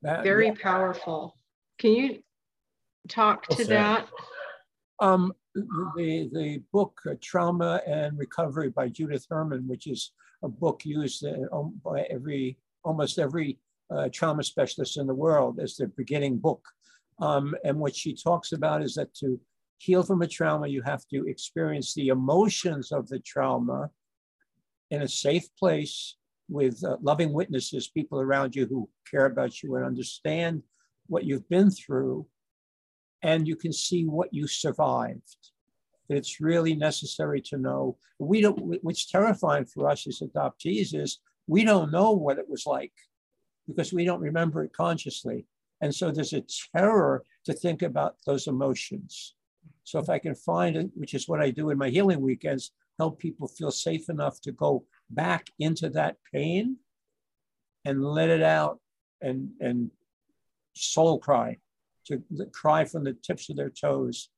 [0.02, 0.56] That- Very yeah.
[0.62, 1.36] powerful.
[1.80, 2.24] Can you
[3.08, 4.08] talk to that?
[5.00, 10.12] Um, the, the book uh, Trauma and Recovery by Judith Herman, which is
[10.44, 13.60] a book used um, by every, almost every
[13.92, 16.66] uh, trauma specialist in the world as their beginning book.
[17.20, 19.40] Um, and what she talks about is that to
[19.78, 23.90] heal from a trauma, you have to experience the emotions of the trauma
[24.92, 26.16] in a safe place
[26.50, 30.62] with uh, loving witnesses, people around you who care about you and understand
[31.08, 32.26] what you've been through
[33.24, 35.38] and you can see what you survived.
[36.10, 37.98] It's really necessary to know.
[38.20, 38.78] We don't.
[38.84, 42.92] What's terrifying for us as adoptees is we don't know what it was like
[43.68, 45.46] because we don't remember it consciously,
[45.82, 46.44] and so there's a
[46.76, 49.36] terror to think about those emotions.
[49.86, 52.72] So if I can find it, which is what I do in my healing weekends,
[53.00, 56.78] help people feel safe enough to go back into that pain
[57.86, 58.80] and let it out
[59.22, 59.90] and and
[60.76, 61.58] soul cry
[62.08, 64.30] to cry from the tips of their toes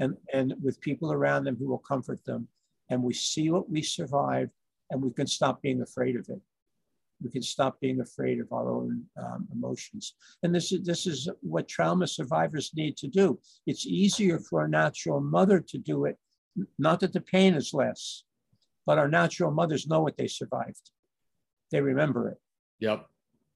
[0.00, 2.48] and, and with people around them who will comfort them.
[2.90, 4.50] And we see what we survived
[4.90, 6.40] and we can stop being afraid of it.
[7.22, 10.14] We can stop being afraid of our own um, emotions.
[10.42, 13.38] And this is, this is what trauma survivors need to do.
[13.66, 16.18] It's easier for a natural mother to do it.
[16.78, 18.24] Not that the pain is less,
[18.84, 20.90] but our natural mothers know what they survived.
[21.70, 22.38] They remember it.
[22.80, 23.06] Yep.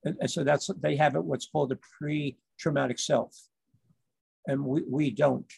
[0.04, 3.36] And, and so that's they have it what's called a pre-traumatic self.
[4.48, 5.50] And we, we don't.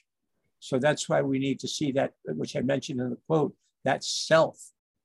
[0.58, 4.04] So that's why we need to see that, which I mentioned in the quote, that
[4.04, 4.58] self,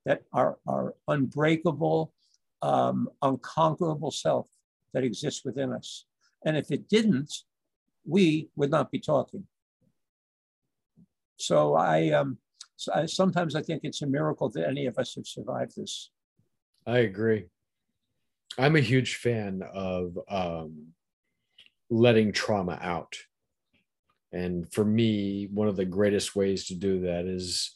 [0.05, 2.11] that our, our unbreakable,
[2.61, 4.47] um, unconquerable self
[4.93, 6.05] that exists within us.
[6.45, 7.33] And if it didn't,
[8.05, 9.45] we would not be talking.
[11.37, 12.37] So I, um,
[12.75, 16.11] so I sometimes I think it's a miracle that any of us have survived this.
[16.85, 17.45] I agree.
[18.57, 20.87] I'm a huge fan of um,
[21.89, 23.15] letting trauma out.
[24.35, 27.71] And for me, one of the greatest ways to do that is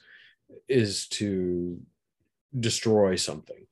[0.68, 1.80] is to
[2.60, 3.66] destroy something.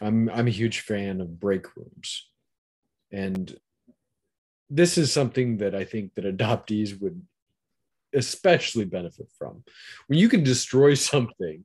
[0.00, 2.28] I'm I'm a huge fan of break rooms.
[3.10, 3.58] And
[4.70, 7.20] this is something that I think that adoptees would
[8.14, 9.64] especially benefit from.
[10.06, 11.64] When you can destroy something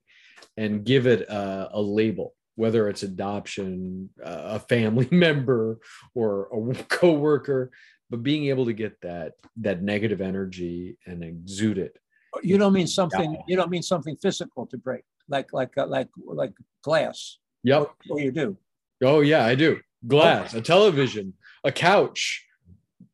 [0.58, 5.78] and give it a, a label, whether it's adoption, a family member,
[6.16, 7.72] or a coworker,
[8.12, 11.98] but being able to get that that negative energy and exude it.
[12.44, 13.42] You don't mean something.
[13.48, 17.38] You don't mean something physical to break, like like uh, like like glass.
[17.64, 17.90] Yep.
[18.10, 18.58] Or you do.
[19.04, 19.80] Oh yeah, I do.
[20.06, 22.46] Glass, a television, a couch.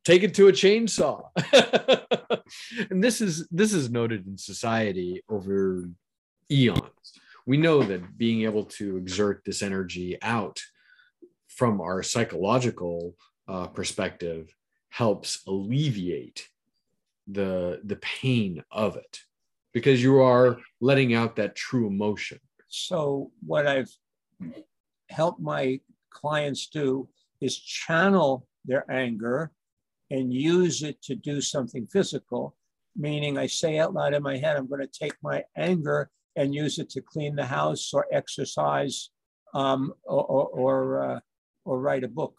[0.04, 1.28] Take it to a chainsaw.
[2.90, 5.88] and this is this is noted in society over
[6.50, 7.12] eons.
[7.46, 10.60] We know that being able to exert this energy out
[11.48, 13.14] from our psychological
[13.48, 14.54] uh, perspective
[14.90, 16.48] helps alleviate
[17.26, 19.20] the the pain of it
[19.72, 22.38] because you are letting out that true emotion.
[22.68, 23.90] So what I've
[25.10, 27.08] helped my clients do
[27.40, 29.52] is channel their anger
[30.10, 32.56] and use it to do something physical.
[32.96, 36.54] Meaning, I say out loud in my head, I'm going to take my anger and
[36.54, 39.10] use it to clean the house or exercise
[39.54, 41.20] um, or or or, uh,
[41.64, 42.34] or write a book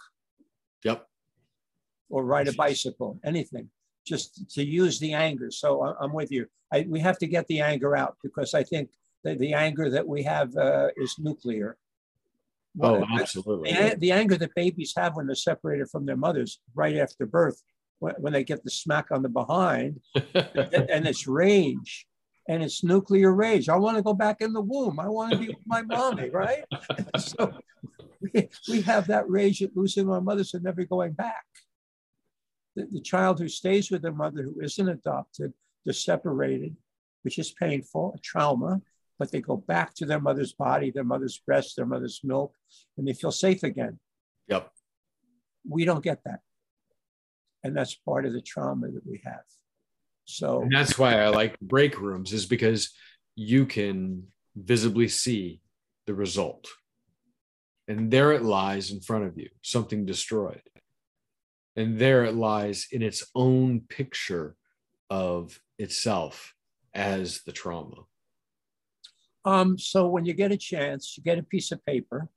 [0.84, 1.09] Yep.
[2.10, 3.70] Or ride a bicycle, anything,
[4.06, 5.52] just to use the anger.
[5.52, 6.48] So I- I'm with you.
[6.74, 8.90] I, we have to get the anger out because I think
[9.24, 11.78] that the anger that we have uh, is nuclear.
[12.82, 13.72] Oh, Well, absolutely.
[13.74, 17.62] the, the anger that babies have when they're separated from their mothers right after birth,
[18.00, 22.08] when, when they get the smack on the behind, and it's rage,
[22.48, 23.68] and it's nuclear rage.
[23.70, 25.00] I want to go back in the womb.
[25.00, 26.64] I want to be with my mommy, right?
[27.18, 27.54] so
[28.22, 31.46] we, we have that rage at losing our mothers and never going back.
[32.76, 35.54] The, the child who stays with their mother who isn't adopted,
[35.86, 36.76] they're separated,
[37.24, 38.82] which is painful, a trauma,
[39.18, 42.56] but they go back to their mother's body, their mother's breast, their mother's milk,
[42.98, 44.00] and they feel safe again.
[44.48, 44.72] Yep.
[45.68, 46.40] We don't get that.
[47.64, 49.44] And that's part of the trauma that we have.
[50.26, 52.92] So And that's why I like break rooms, is because
[53.36, 55.62] you can visibly see
[56.06, 56.68] the result.
[57.88, 60.62] And there it lies in front of you, something destroyed.
[61.80, 64.56] And there it lies in its own picture
[65.10, 66.54] of itself
[66.94, 68.04] as the trauma.
[69.46, 72.28] Um, so when you get a chance, you get a piece of paper,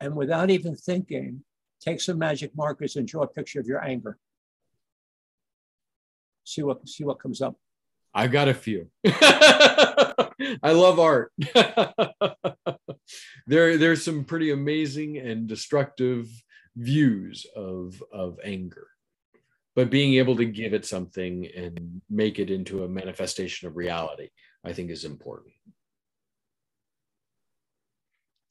[0.00, 1.44] and without even thinking,
[1.80, 4.18] take some magic markers and draw a picture of your anger.
[6.44, 7.56] see what see what comes up.
[8.14, 8.90] I've got a few.
[9.06, 11.32] I love art.
[13.46, 16.28] there, there's some pretty amazing and destructive
[16.78, 18.86] views of of anger,
[19.74, 24.28] but being able to give it something and make it into a manifestation of reality,
[24.64, 25.54] I think, is important.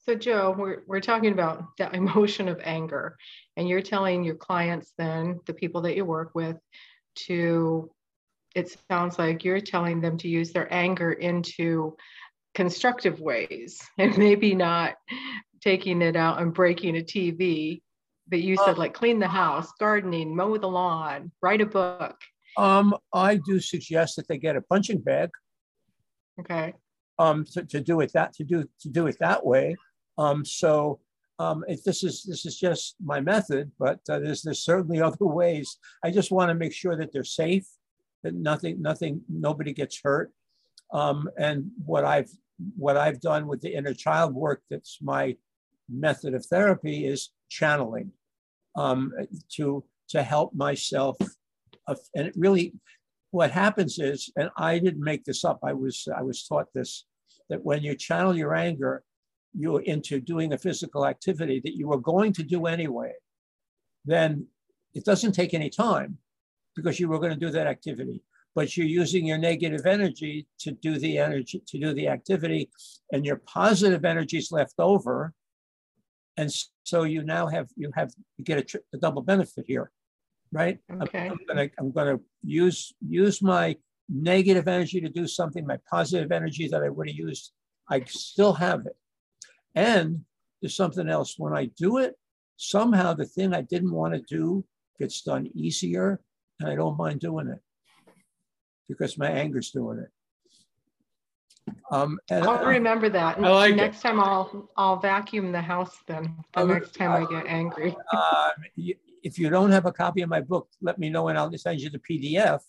[0.06, 3.18] So, Joe, we're, we're talking about the emotion of anger,
[3.58, 6.58] and you're telling your clients, then the people that you work with,
[7.28, 7.92] to
[8.56, 11.96] it sounds like you're telling them to use their anger into
[12.56, 14.96] constructive ways and maybe not
[15.62, 17.82] taking it out and breaking a TV.
[18.30, 22.18] But you said like clean the house, gardening, mow the lawn, write a book.
[22.58, 25.30] Um, I do suggest that they get a punching bag.
[26.40, 26.74] Okay.
[27.20, 29.76] Um, to, to do it that to do to do it that way.
[30.18, 31.00] Um, so
[31.40, 35.26] um, if this is this is just my method, but uh, there's there's certainly other
[35.26, 35.78] ways.
[36.04, 37.68] I just want to make sure that they're safe,
[38.24, 40.32] that nothing nothing nobody gets hurt.
[40.92, 42.30] Um, and what I've
[42.76, 45.38] what I've done with the inner child work that's my
[45.90, 48.12] method of therapy is channeling
[48.78, 49.12] um,
[49.56, 51.18] to to help myself.
[51.88, 52.74] Uh, and it really,
[53.32, 55.60] what happens is, and I didn't make this up.
[55.64, 57.06] I was I was taught this
[57.50, 59.04] that when you channel your anger,
[59.54, 63.14] you into doing a physical activity that you were going to do anyway,
[64.06, 64.46] then
[64.94, 66.18] it doesn't take any time
[66.76, 68.22] because you were going to do that activity.
[68.54, 72.70] But you're using your negative energy to do the energy to do the activity,
[73.12, 75.34] and your positive energy is left over,
[76.38, 76.52] and
[76.88, 79.92] so you now have you have you get a, tri- a double benefit here,
[80.54, 80.80] right?
[81.04, 81.26] Okay.
[81.26, 83.76] I'm, I'm gonna I'm gonna use use my
[84.08, 85.68] negative energy to do something.
[85.68, 87.52] My positive energy that I would have used,
[87.90, 88.96] I still have it.
[89.76, 90.22] And
[90.62, 91.36] there's something else.
[91.38, 92.16] When I do it,
[92.56, 94.64] somehow the thing I didn't want to do
[94.98, 96.22] gets done easier,
[96.62, 97.60] and I don't mind doing it
[98.88, 100.12] because my anger's doing it.
[101.92, 103.38] Um, and I'll remember that.
[103.38, 103.76] I like it.
[103.78, 106.36] next time I'll I'll vacuum the house then.
[106.54, 107.96] The Um, next time I get angry.
[108.12, 111.38] uh, y- if you don't have a copy of my book, let me know and
[111.38, 112.62] I'll send you the PDF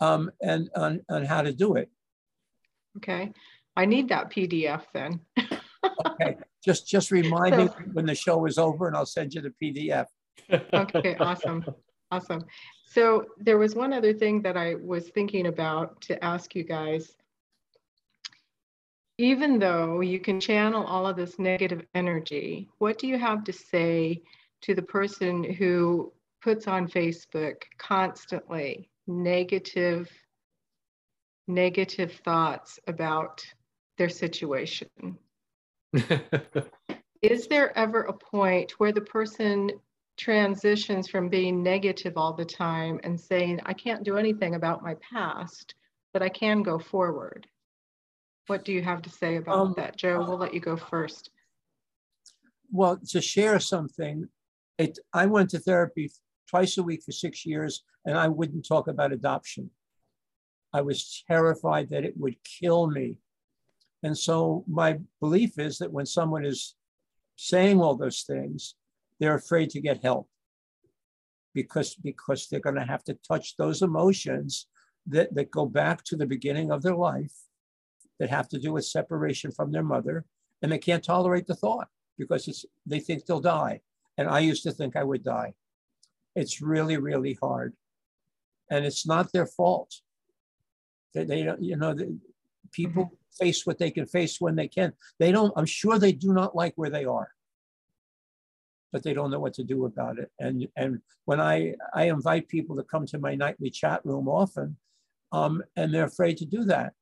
[0.00, 1.90] um, and on, on how to do it.
[2.96, 3.32] Okay.
[3.76, 5.20] I need that PDF then.
[6.06, 9.52] Okay, just just remind me when the show is over and I'll send you the
[9.60, 10.06] PDF.
[10.72, 11.64] Okay, awesome.
[12.10, 12.44] Awesome.
[12.86, 17.16] So there was one other thing that I was thinking about to ask you guys.
[19.20, 23.52] Even though you can channel all of this negative energy, what do you have to
[23.52, 24.22] say
[24.62, 30.08] to the person who puts on Facebook constantly negative
[31.48, 33.44] negative thoughts about
[33.96, 34.88] their situation?
[37.22, 39.70] is there ever a point where the person
[40.16, 44.94] transitions from being negative all the time and saying, I can't do anything about my
[45.12, 45.74] past,
[46.12, 47.48] but I can go forward?
[48.48, 49.96] What do you have to say about Um, that?
[49.96, 51.30] Joe, we'll let you go first.
[52.70, 54.28] Well, to share something,
[54.78, 56.10] it, I went to therapy
[56.48, 59.70] twice a week for six years and I wouldn't talk about adoption.
[60.72, 63.16] I was terrified that it would kill me.
[64.02, 66.74] And so my belief is that when someone is
[67.36, 68.74] saying all those things,
[69.20, 70.28] they're afraid to get help
[71.54, 74.68] because, because they're going to have to touch those emotions
[75.06, 77.34] that, that go back to the beginning of their life
[78.18, 80.24] that have to do with separation from their mother.
[80.62, 83.80] And they can't tolerate the thought because it's, they think they'll die.
[84.16, 85.54] And I used to think I would die.
[86.34, 87.74] It's really, really hard.
[88.70, 89.94] And it's not their fault.
[91.14, 92.18] They, they don't, you know, the,
[92.72, 94.92] people face what they can face when they can.
[95.18, 97.30] They don't, I'm sure they do not like where they are,
[98.92, 100.30] but they don't know what to do about it.
[100.38, 104.76] And, and when I, I invite people to come to my nightly chat room often,
[105.30, 106.94] um, and they're afraid to do that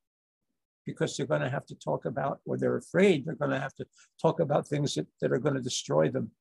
[0.87, 3.75] because they're going to have to talk about, or they're afraid they're going to have
[3.75, 3.85] to
[4.19, 6.31] talk about things that, that are going to destroy them.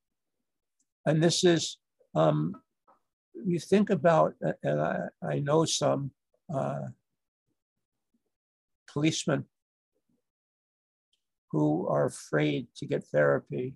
[1.05, 1.79] And this is,
[2.15, 2.55] um,
[3.45, 6.13] you think about, and I, I know some
[6.55, 6.85] uh,
[8.89, 9.45] policemen
[11.51, 13.75] who are afraid to get therapy.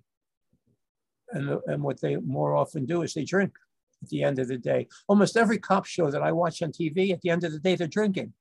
[1.31, 3.53] And, and what they more often do is they drink
[4.01, 4.87] at the end of the day.
[5.07, 7.75] Almost every cop show that I watch on TV, at the end of the day,
[7.75, 8.33] they're drinking.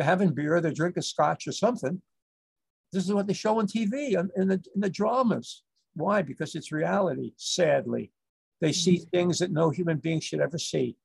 [0.00, 2.00] They're having beer, they're drinking scotch or something.
[2.90, 5.62] This is what they show on TV and in the, in the dramas.
[5.92, 6.22] Why?
[6.22, 8.10] Because it's reality, sadly.
[8.62, 10.96] They see things that no human being should ever see.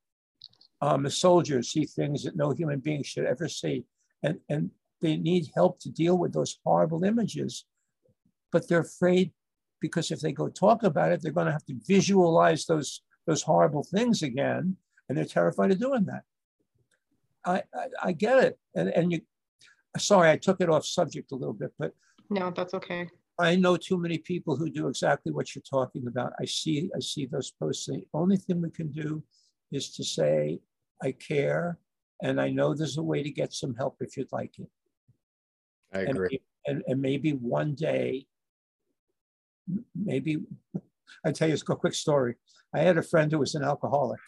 [0.79, 3.83] Um, the soldiers see things that no human being should ever see.
[4.23, 4.71] And, and
[5.01, 7.65] they need help to deal with those horrible images.
[8.53, 9.33] But they're afraid
[9.81, 13.41] because if they go talk about it, they're going to have to visualize those, those
[13.41, 14.77] horrible things again.
[15.09, 16.23] And they're terrified of doing that.
[17.45, 18.59] I, I, I get it.
[18.75, 19.21] And, and you,
[19.97, 21.91] sorry, I took it off subject a little bit, but
[22.29, 23.07] No, that's okay.
[23.37, 26.33] I know too many people who do exactly what you're talking about.
[26.39, 27.85] I see, I see those posts.
[27.87, 29.23] The only thing we can do
[29.71, 30.59] is to say,
[31.03, 31.77] I care,
[32.23, 34.69] and I know there's a way to get some help if you'd like it.
[35.93, 36.41] I And, agree.
[36.65, 38.25] and, and maybe one day,
[39.93, 40.37] maybe,
[41.25, 42.35] I tell you a quick story.
[42.73, 44.19] I had a friend who was an alcoholic,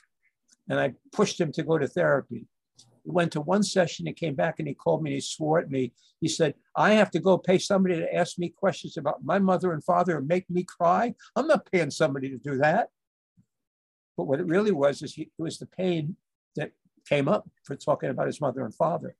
[0.69, 2.45] and I pushed him to go to therapy.
[3.07, 5.59] He went to one session, he came back and he called me and he swore
[5.59, 5.93] at me.
[6.19, 9.71] He said, I have to go pay somebody to ask me questions about my mother
[9.71, 11.15] and father and make me cry.
[11.33, 12.89] I'm not paying somebody to do that.
[14.17, 16.17] But what it really was is he, it was the pain
[16.57, 16.71] that
[17.07, 19.15] came up for talking about his mother and father.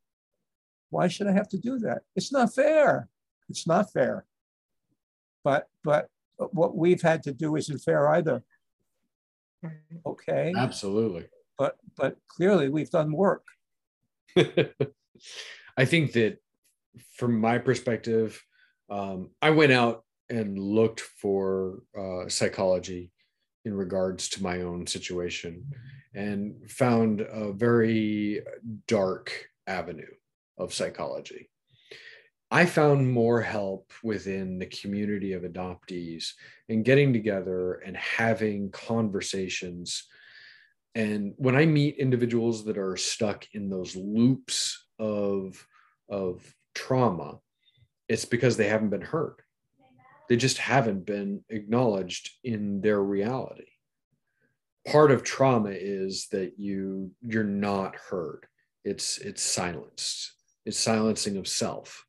[0.90, 2.02] Why should I have to do that?
[2.14, 3.08] It's not fair.
[3.48, 4.26] It's not fair.
[5.46, 8.44] But but what we've had to do isn't fair either.
[9.64, 9.98] Mm-hmm.
[10.06, 10.54] Okay.
[10.58, 11.28] Absolutely.
[11.58, 13.46] But but clearly we've done work.
[15.78, 16.38] I think that
[17.16, 18.42] from my perspective,
[18.90, 23.12] um, I went out and looked for uh, psychology
[23.66, 25.66] in regards to my own situation
[26.14, 28.42] and found a very
[28.88, 30.14] dark avenue
[30.58, 31.50] of psychology.
[32.50, 36.32] I found more help within the community of adoptees
[36.70, 40.08] and getting together and having conversations.
[40.98, 45.64] And when I meet individuals that are stuck in those loops of,
[46.10, 46.44] of
[46.74, 47.38] trauma,
[48.10, 49.36] it's because they haven't been heard.
[50.28, 53.68] They just haven't been acknowledged in their reality.
[54.88, 58.48] Part of trauma is that you you're not heard.
[58.84, 60.34] It's it's silenced.
[60.66, 62.08] It's silencing of self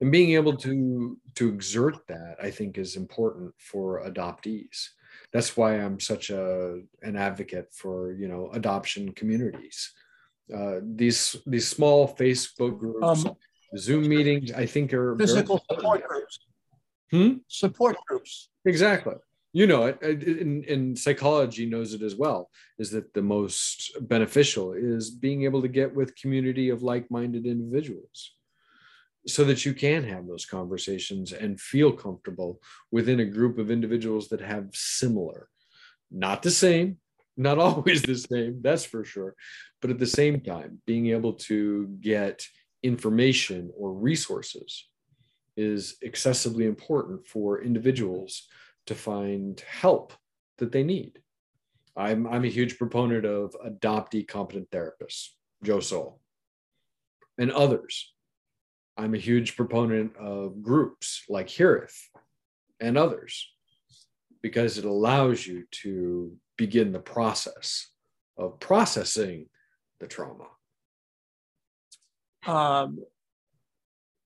[0.00, 4.88] and being able to to exert that i think is important for adoptees
[5.32, 9.92] that's why i'm such a an advocate for you know adoption communities
[10.54, 13.36] uh, these these small facebook groups Um,
[13.76, 16.38] zoom meetings i think are physical support groups.
[17.10, 17.32] Hmm?
[17.48, 18.50] Support groups.
[18.64, 19.14] exactly
[19.52, 24.72] you know it in, in psychology knows it as well is that the most beneficial
[24.72, 28.32] is being able to get with community of like-minded individuals
[29.28, 32.60] so that you can have those conversations and feel comfortable
[32.90, 35.48] within a group of individuals that have similar
[36.10, 36.96] not the same
[37.36, 39.34] not always the same that's for sure
[39.80, 42.44] but at the same time being able to get
[42.82, 44.88] information or resources
[45.56, 48.46] is excessively important for individuals
[48.86, 50.12] to find help
[50.58, 51.18] that they need.
[51.96, 55.30] I'm, I'm a huge proponent of adoptee competent therapists
[55.64, 56.20] joe Soll,
[57.38, 58.12] and others
[58.98, 61.96] I'm a huge proponent of groups like Heareth
[62.80, 63.48] and others
[64.42, 67.92] because it allows you to begin the process
[68.36, 69.46] of processing
[70.00, 70.48] the trauma.
[72.44, 72.98] Um,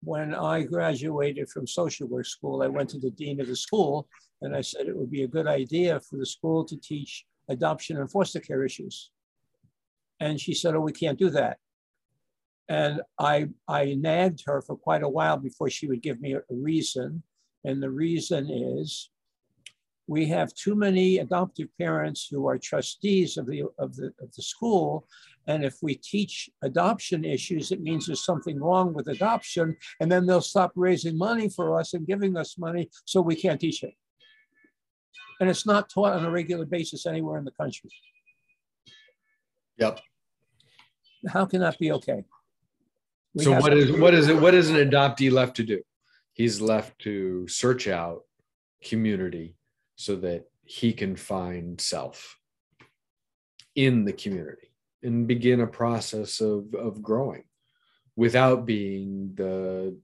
[0.01, 4.07] when I graduated from social work school, I went to the dean of the school
[4.41, 7.97] and I said it would be a good idea for the school to teach adoption
[7.97, 9.11] and foster care issues.
[10.19, 11.57] And she said, oh, we can't do that.
[12.73, 16.41] And I, I nagged her for quite a while before she would give me a
[16.49, 17.21] reason.
[17.63, 19.11] And the reason is
[20.07, 24.41] we have too many adoptive parents who are trustees of the, of the, of the
[24.41, 25.07] school.
[25.45, 29.77] And if we teach adoption issues, it means there's something wrong with adoption.
[29.99, 33.61] And then they'll stop raising money for us and giving us money, so we can't
[33.61, 33.93] teach it.
[35.39, 37.91] And it's not taught on a regular basis anywhere in the country.
[39.77, 39.99] Yep.
[41.27, 42.23] How can that be okay?
[43.35, 44.39] We So what is what is it?
[44.39, 45.81] What is an adoptee left to do?
[46.33, 48.21] He's left to search out
[48.83, 49.55] community
[49.95, 52.37] so that he can find self
[53.75, 54.71] in the community
[55.01, 57.43] and begin a process of, of growing
[58.15, 59.97] without being the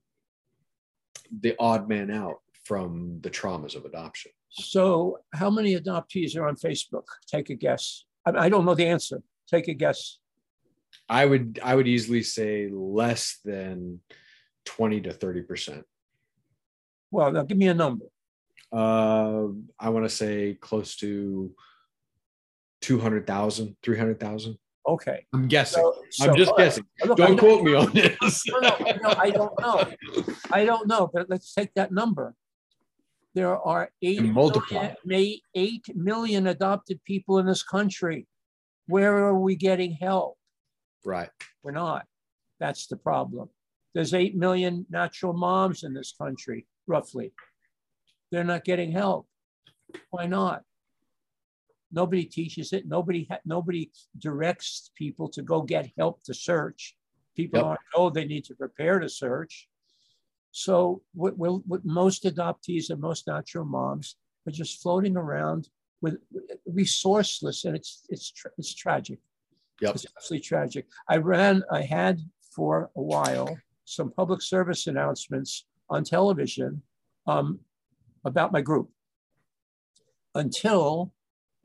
[1.41, 4.31] the odd man out from the traumas of adoption.
[4.49, 7.05] So how many adoptees are on Facebook?
[7.27, 8.05] Take a guess.
[8.25, 9.21] I, I don't know the answer.
[9.47, 10.18] Take a guess.
[11.09, 14.01] I would I would easily say less than
[14.65, 15.85] 20 to 30 percent.
[17.11, 18.05] Well, now give me a number.
[18.71, 19.47] Uh,
[19.79, 21.51] I want to say close to
[22.81, 24.57] 200,000, 300,000.
[24.87, 25.25] Okay.
[25.33, 25.81] I'm guessing.
[25.81, 26.65] So, so- I'm just right.
[26.65, 26.85] guessing.
[27.05, 28.43] Look, Don't quote me on this.
[28.47, 29.83] No, no, no, I don't know.
[30.51, 32.35] I don't know, but let's take that number.
[33.35, 38.27] There are eight million, may- eight million adopted people in this country.
[38.87, 40.38] Where are we getting help?
[41.05, 41.29] Right.
[41.63, 42.05] We're not.
[42.59, 43.49] That's the problem.
[43.93, 47.33] There's eight million natural moms in this country, roughly.
[48.31, 49.27] They're not getting help.
[50.11, 50.63] Why not?
[51.91, 52.87] Nobody teaches it.
[52.87, 56.95] Nobody ha- nobody directs people to go get help to search.
[57.35, 57.65] People Yep.
[57.65, 59.67] aren't told they need to prepare to search.
[60.51, 65.69] So what, what, what most adoptees and most natural moms are just floating around
[66.01, 66.17] with
[66.69, 69.19] resourceless, and it's it's it's tragic.
[69.81, 69.95] Yep.
[69.95, 70.87] It's absolutely tragic.
[71.07, 72.19] I ran, I had
[72.51, 76.81] for a while some public service announcements on television
[77.27, 77.59] um,
[78.25, 78.89] about my group
[80.35, 81.11] until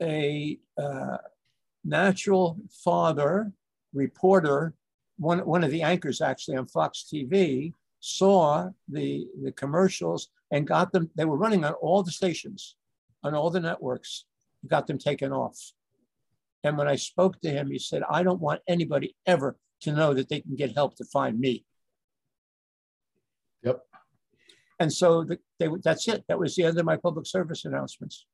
[0.01, 1.17] a uh,
[1.83, 3.51] natural father
[3.93, 4.73] reporter,
[5.17, 10.91] one, one of the anchors actually on Fox TV, saw the, the commercials and got
[10.91, 12.75] them, they were running on all the stations,
[13.23, 14.25] on all the networks,
[14.67, 15.71] got them taken off.
[16.65, 20.15] And when I spoke to him, he said, I don't want anybody ever to know
[20.15, 21.63] that they can get help to find me.
[23.61, 23.81] Yep.
[24.79, 26.23] And so the, they, that's it.
[26.27, 28.25] That was the end of my public service announcements.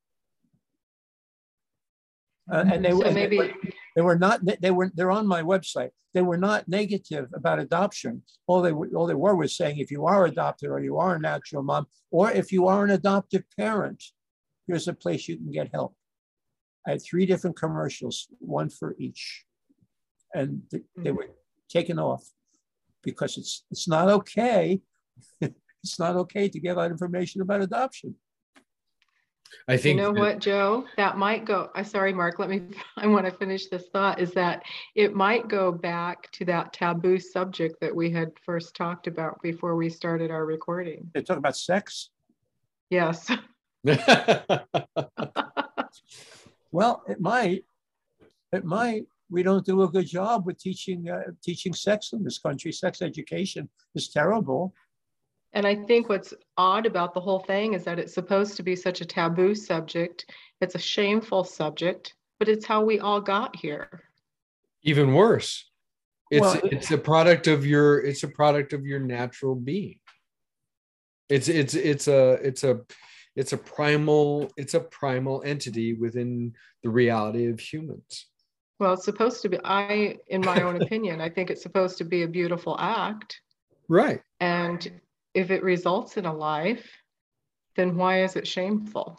[2.50, 3.50] Uh, and they, So were they maybe, were
[3.96, 8.20] they were not they were they're on my website they were not negative about adoption
[8.48, 11.14] all they were all they were was saying if you are adopted or you are
[11.14, 14.02] a natural mom or if you are an adoptive parent
[14.66, 15.94] here's a place you can get help
[16.86, 19.44] i had three different commercials one for each
[20.34, 21.16] and th- they mm.
[21.16, 21.28] were
[21.68, 22.24] taken off
[23.02, 24.80] because it's it's not okay
[25.40, 28.14] it's not okay to give out information about adoption
[29.68, 30.86] I think you know that- what, Joe?
[30.96, 32.62] That might go, I sorry, Mark, let me,
[32.96, 34.62] I want to finish this thought, is that
[34.94, 39.76] it might go back to that taboo subject that we had first talked about before
[39.76, 41.10] we started our recording.
[41.12, 42.08] they talk about sex
[42.92, 43.30] Yes.
[46.72, 47.64] Well, it might.
[48.52, 49.04] It might.
[49.30, 52.72] We don't do a good job with teaching uh, teaching sex in this country.
[52.72, 54.74] Sex education is terrible.
[55.54, 58.74] And I think what's odd about the whole thing is that it's supposed to be
[58.74, 60.24] such a taboo subject.
[60.62, 64.02] It's a shameful subject, but it's how we all got here.
[64.82, 65.70] even worse
[66.32, 69.98] it's Well, it's a product of your it's a product of your natural being
[71.28, 72.80] it's it's it's a it's a
[73.36, 76.52] it's a primal it's a primal entity within
[76.82, 78.26] the reality of humans
[78.80, 82.04] Well, it's supposed to be, I, in my own opinion, I think it's supposed to
[82.04, 83.40] be a beautiful act.
[83.88, 84.80] right And
[85.34, 86.86] if it results in a life,
[87.76, 89.18] then why is it shameful?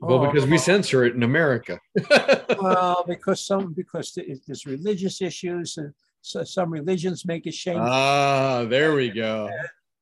[0.00, 0.66] well because we Oh.
[0.70, 1.80] censor it in america
[2.62, 4.06] Well, because some because
[4.46, 7.88] there's religious issues and so some religions make it shameful.
[7.90, 9.50] ah there we go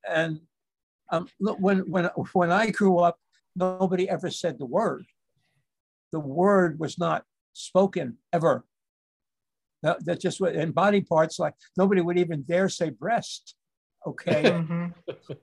[0.07, 0.39] and
[1.11, 3.19] um, look, when when when I grew up,
[3.55, 5.05] nobody ever said the word.
[6.11, 8.65] The word was not spoken ever.
[9.83, 13.55] That, that just and body parts like nobody would even dare say breast.
[14.05, 14.93] Okay, Mhm,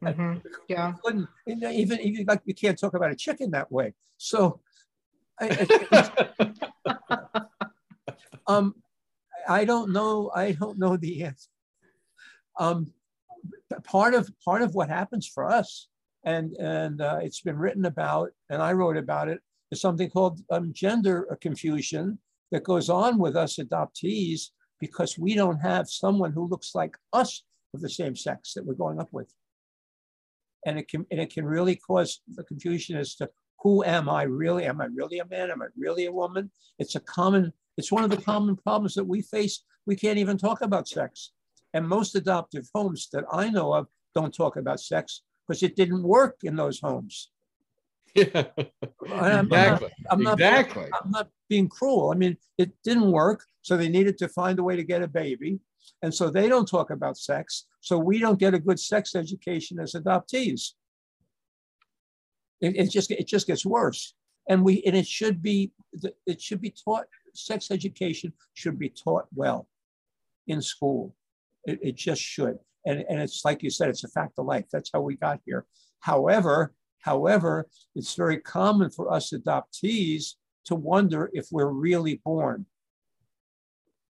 [0.02, 0.94] mhm, Yeah.
[1.04, 3.94] couldn't even even like you can't talk about a chicken that way.
[4.16, 4.60] So,
[5.40, 7.42] I, I-
[8.46, 8.74] um,
[9.48, 10.30] I don't know.
[10.34, 11.50] I don't know the answer.
[12.58, 12.92] Um,
[13.82, 15.88] part of part of what happens for us,
[16.24, 20.40] and and uh, it's been written about, and I wrote about it, is something called
[20.50, 22.18] um, gender confusion
[22.52, 24.50] that goes on with us adoptees
[24.80, 27.42] because we don't have someone who looks like us
[27.74, 29.32] of the same sex that we're growing up with
[30.64, 33.28] and it can and it can really cause the confusion as to
[33.60, 34.66] who am I really?
[34.66, 35.50] Am I really a man?
[35.50, 36.50] Am I really a woman?
[36.78, 39.64] It's a common, it's one of the common problems that we face.
[39.86, 41.30] We can't even talk about sex.
[41.74, 46.02] And most adoptive homes that I know of don't talk about sex because it didn't
[46.02, 47.30] work in those homes.
[48.14, 48.44] yeah
[49.10, 52.12] I'm, exactly I'm not, exactly I'm not being cruel.
[52.12, 53.44] I mean, it didn't work.
[53.62, 55.58] So they needed to find a way to get a baby.
[56.02, 57.66] And so they don't talk about sex.
[57.80, 60.72] So we don't get a good sex education as adoptees.
[62.60, 64.14] It, it just it just gets worse.
[64.48, 65.72] And we and it should be
[66.26, 69.66] it should be taught sex education should be taught well
[70.46, 71.14] in school.
[71.66, 72.58] It, it just should.
[72.86, 74.66] And, and it's like you said, it's a fact of life.
[74.72, 75.64] That's how we got here.
[76.00, 80.34] However, however, it's very common for us adoptees
[80.66, 82.66] to wonder if we're really born.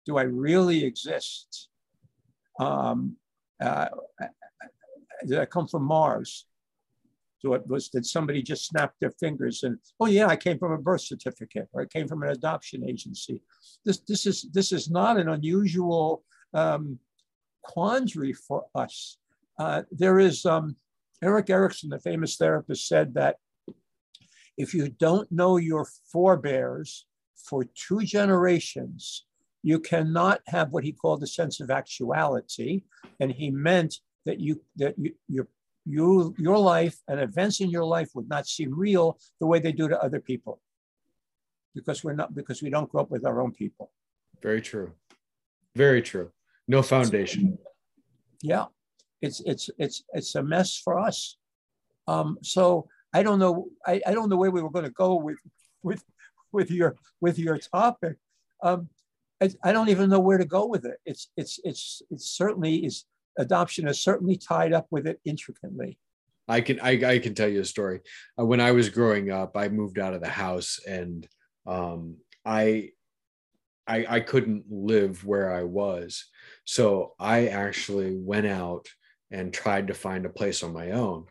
[0.06, 1.70] Do I really exist?
[2.60, 3.18] Um,
[3.62, 3.88] uh,
[5.26, 6.46] did I come from Mars?
[7.40, 10.74] So it was did somebody just snap their fingers and oh yeah, I came from
[10.74, 13.42] a birth certificate or I came from an adoption agency.
[13.86, 16.24] This this is this is not an unusual
[16.54, 17.00] um,
[17.70, 19.18] quandary for us.
[19.64, 20.76] Uh, there is um,
[21.22, 23.36] Erik Erikson, the famous therapist, said that
[24.58, 27.06] if you don't know your forebears
[27.48, 29.26] for two generations,
[29.62, 32.72] you cannot have what he called a sense of actuality,
[33.20, 33.94] and he meant
[34.26, 35.48] that you that you your
[35.86, 39.08] you your life and events in your life would not seem real
[39.40, 40.56] the way they do to other people.
[41.76, 43.92] because we're not because we don't grow up with our own people.
[44.42, 44.90] Very true.
[45.76, 46.32] Very true.
[46.70, 47.58] No foundation.
[48.44, 48.66] Yeah,
[49.24, 51.38] it's it's it's it's a mess for us.
[52.08, 53.70] Um, so I don't know.
[53.88, 55.40] I, I don't know where we were going to go with
[55.82, 56.04] with
[56.54, 58.18] with your with your topic.
[58.64, 58.88] Um,
[59.42, 60.98] I, I don't even know where to go with it.
[61.08, 63.06] It's it's it's it's certainly is
[63.40, 65.98] adoption is certainly tied up with it intricately.
[66.48, 68.02] I can I, I can tell you a story.
[68.40, 71.28] Uh, when I was growing up, I moved out of the house and
[71.66, 72.92] um, I,
[73.90, 76.26] I I couldn't live where I was,
[76.66, 78.88] so I actually went out
[79.32, 81.26] and tried to find a place on my own.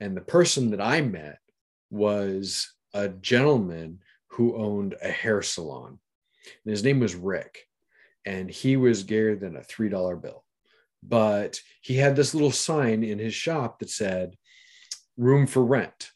[0.00, 1.38] And the person that I met
[1.90, 5.98] was a gentleman who owned a hair salon.
[6.64, 7.66] And his name was Rick,
[8.24, 10.44] and he was gayer than a three dollar bill.
[11.02, 14.36] But he had this little sign in his shop that said
[15.16, 16.10] room for rent.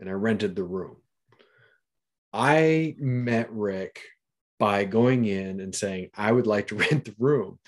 [0.00, 0.96] And I rented the room.
[2.32, 4.00] I met Rick
[4.58, 7.58] by going in and saying, I would like to rent the room.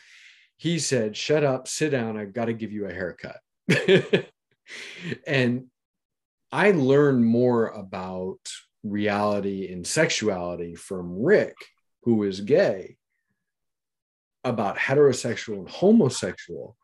[0.56, 2.16] He said, Shut up, sit down.
[2.16, 3.38] I've got to give you a haircut.
[5.26, 5.66] and
[6.52, 8.40] I learned more about
[8.82, 11.54] reality and sexuality from Rick,
[12.02, 12.96] who is gay,
[14.44, 16.76] about heterosexual and homosexual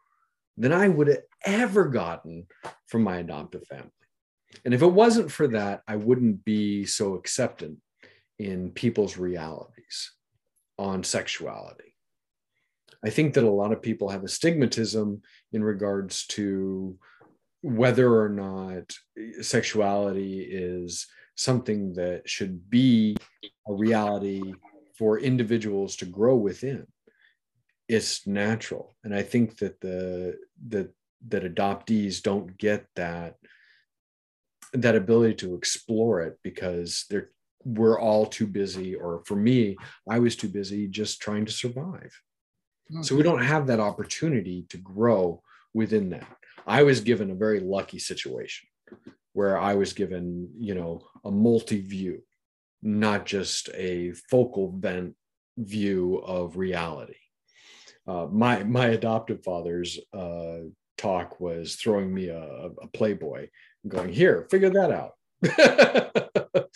[0.57, 2.47] than I would have ever gotten
[2.87, 3.91] from my adoptive family.
[4.65, 7.79] And if it wasn't for that, I wouldn't be so acceptant
[8.39, 10.13] in people's realities
[10.79, 11.95] on sexuality.
[13.05, 15.21] I think that a lot of people have a stigmatism
[15.53, 16.99] in regards to
[17.63, 18.95] whether or not
[19.41, 21.07] sexuality is
[21.37, 23.17] something that should be
[23.69, 24.55] a reality
[24.97, 26.87] for individuals to grow within
[27.89, 30.37] it's natural and i think that the
[30.69, 30.93] that
[31.29, 33.37] that adoptees don't get that
[34.73, 37.31] that ability to explore it because they're
[37.67, 39.77] we're all too busy or for me
[40.09, 42.13] i was too busy just trying to survive.
[43.03, 45.43] So we don't have that opportunity to grow
[45.75, 46.29] within that.
[46.69, 48.69] I was given a very lucky situation
[49.33, 52.23] where i was given you know a multi-view
[52.83, 55.15] not just a focal vent
[55.59, 57.15] view of reality.
[58.07, 60.59] Uh, my my adoptive father's uh,
[60.97, 63.49] talk was throwing me a, a playboy
[63.87, 65.13] going here figure that out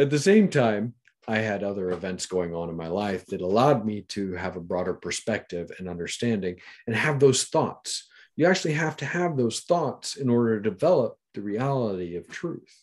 [0.00, 0.94] at the same time
[1.28, 4.60] i had other events going on in my life that allowed me to have a
[4.60, 8.08] broader perspective and understanding and have those thoughts.
[8.36, 12.74] You actually have to have those thoughts in order to develop the reality of truth.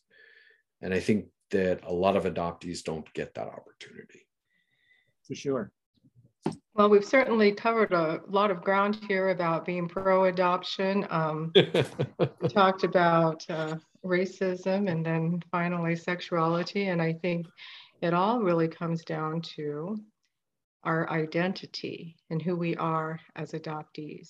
[0.82, 4.28] And i think that a lot of adoptees don't get that opportunity.
[5.28, 5.72] For sure
[6.78, 11.08] well, we've certainly covered a lot of ground here about being pro adoption.
[11.10, 11.52] Um,
[12.50, 16.88] talked about uh, racism and then finally sexuality.
[16.88, 17.48] And I think
[18.02, 19.98] it all really comes down to
[20.84, 24.30] our identity and who we are as adoptees.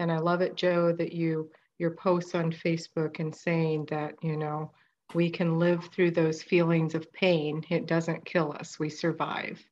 [0.00, 4.36] And I love it, Joe, that you your posts on Facebook and saying that, you
[4.36, 4.70] know,
[5.12, 7.64] we can live through those feelings of pain.
[7.68, 9.64] It doesn't kill us, we survive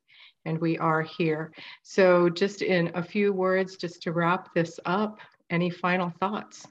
[0.45, 1.53] and we are here.
[1.82, 5.18] So just in a few words, just to wrap this up,
[5.51, 6.66] any final thoughts?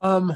[0.00, 0.32] Um,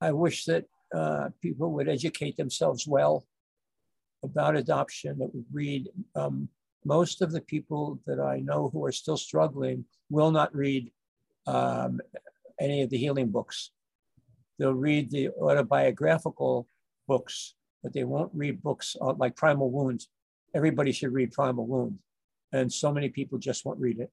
[0.00, 3.26] I wish that uh, people would educate themselves well
[4.22, 5.88] about adoption, that would read.
[6.14, 6.48] Um,
[6.84, 10.90] most of the people that I know who are still struggling will not read
[11.46, 12.00] um,
[12.60, 13.70] any of the healing books.
[14.58, 16.68] They'll read the autobiographical
[17.08, 20.08] books but they won't read books uh, like Primal Wounds.
[20.54, 22.00] Everybody should read Primal Wounds.
[22.52, 24.10] And so many people just won't read it.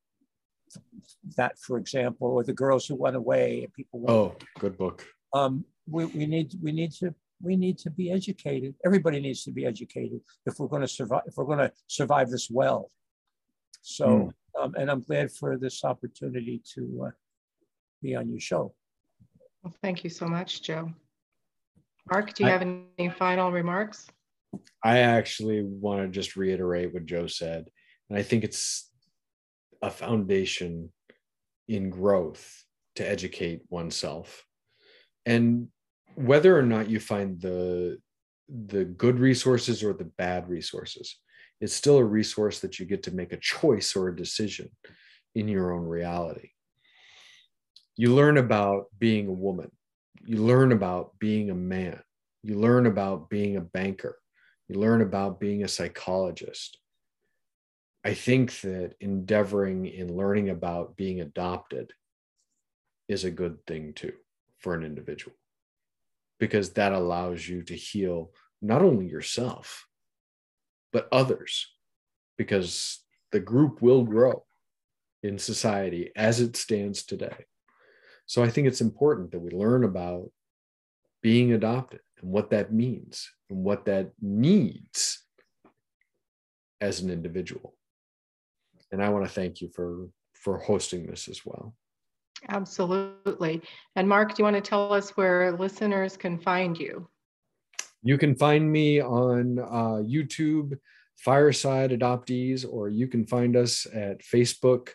[1.38, 3.64] That, for example, or The Girls Who Went Away.
[3.64, 4.12] And People won't.
[4.12, 5.06] Oh, good book.
[5.34, 8.76] Um, we, we, need, we, need to, we need to be educated.
[8.86, 12.30] Everybody needs to be educated if we're going to survive, if we're going to survive
[12.30, 12.92] this well.
[13.84, 14.62] So, mm.
[14.62, 17.12] um, and I'm glad for this opportunity to uh,
[18.02, 18.74] be on your show.
[19.64, 20.92] Well, thank you so much, Joe.
[22.10, 24.08] Mark, do you I, have any final remarks?
[24.84, 27.66] I actually want to just reiterate what Joe said.
[28.10, 28.90] And I think it's
[29.82, 30.92] a foundation
[31.68, 32.64] in growth
[32.96, 34.46] to educate oneself.
[35.26, 35.70] And
[36.16, 37.98] whether or not you find the
[38.50, 41.18] the good resources or the bad resources,
[41.62, 44.70] it's still a resource that you get to make a choice or a decision
[45.36, 46.50] in your own reality.
[47.96, 49.72] You learn about being a woman
[50.24, 52.02] you learn about being a man.
[52.44, 54.18] You learn about being a banker.
[54.68, 56.78] You learn about being a psychologist.
[58.04, 61.94] I think that endeavoring in learning about being adopted
[63.08, 64.14] is a good thing too
[64.58, 65.36] for an individual
[66.40, 68.32] because that allows you to heal
[68.62, 69.88] not only yourself,
[70.92, 71.68] but others,
[72.38, 74.44] because the group will grow
[75.22, 77.46] in society as it stands today.
[78.32, 80.32] So I think it's important that we learn about
[81.22, 85.26] being adopted and what that means and what that needs
[86.80, 87.76] as an individual.
[88.90, 91.76] And I want to thank you for for hosting this as well.
[92.48, 93.62] Absolutely.
[93.98, 97.10] And Mark, do you want to tell us where listeners can find you?
[98.02, 100.80] You can find me on uh, YouTube,
[101.18, 104.92] Fireside Adoptees, or you can find us at Facebook.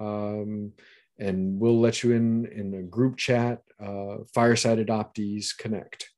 [0.00, 0.72] Um,
[1.18, 6.08] and we'll let you in in a group chat, uh, Fireside Adoptees Connect.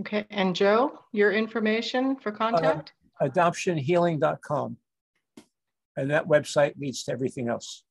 [0.00, 0.24] Okay.
[0.30, 2.92] And Joe, your information for contact?
[3.20, 4.76] Uh, adoptionhealing.com.
[5.96, 7.84] And that website leads to everything else.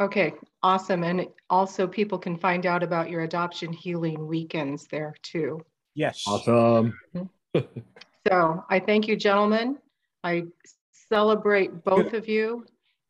[0.00, 1.02] Okay, awesome.
[1.02, 5.60] And also people can find out about your adoption healing weekends there too.
[5.94, 6.24] Yes.
[6.26, 6.98] Awesome.
[8.26, 9.78] So I thank you, gentlemen.
[10.22, 10.44] I
[11.08, 12.66] celebrate both of you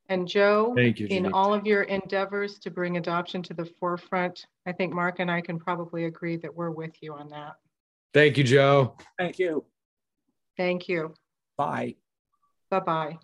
[0.08, 1.06] and Joe Thank you.
[1.08, 1.30] in Janeice.
[1.34, 4.46] all of your endeavors to bring adoption to the forefront.
[4.66, 7.56] I think Mark and I can probably agree that we're with you on that.
[8.14, 8.96] Thank you, Joe.
[9.18, 9.64] Thank you.
[10.56, 11.14] Thank you.
[11.56, 11.96] Bye.
[12.70, 13.18] Bye-bye.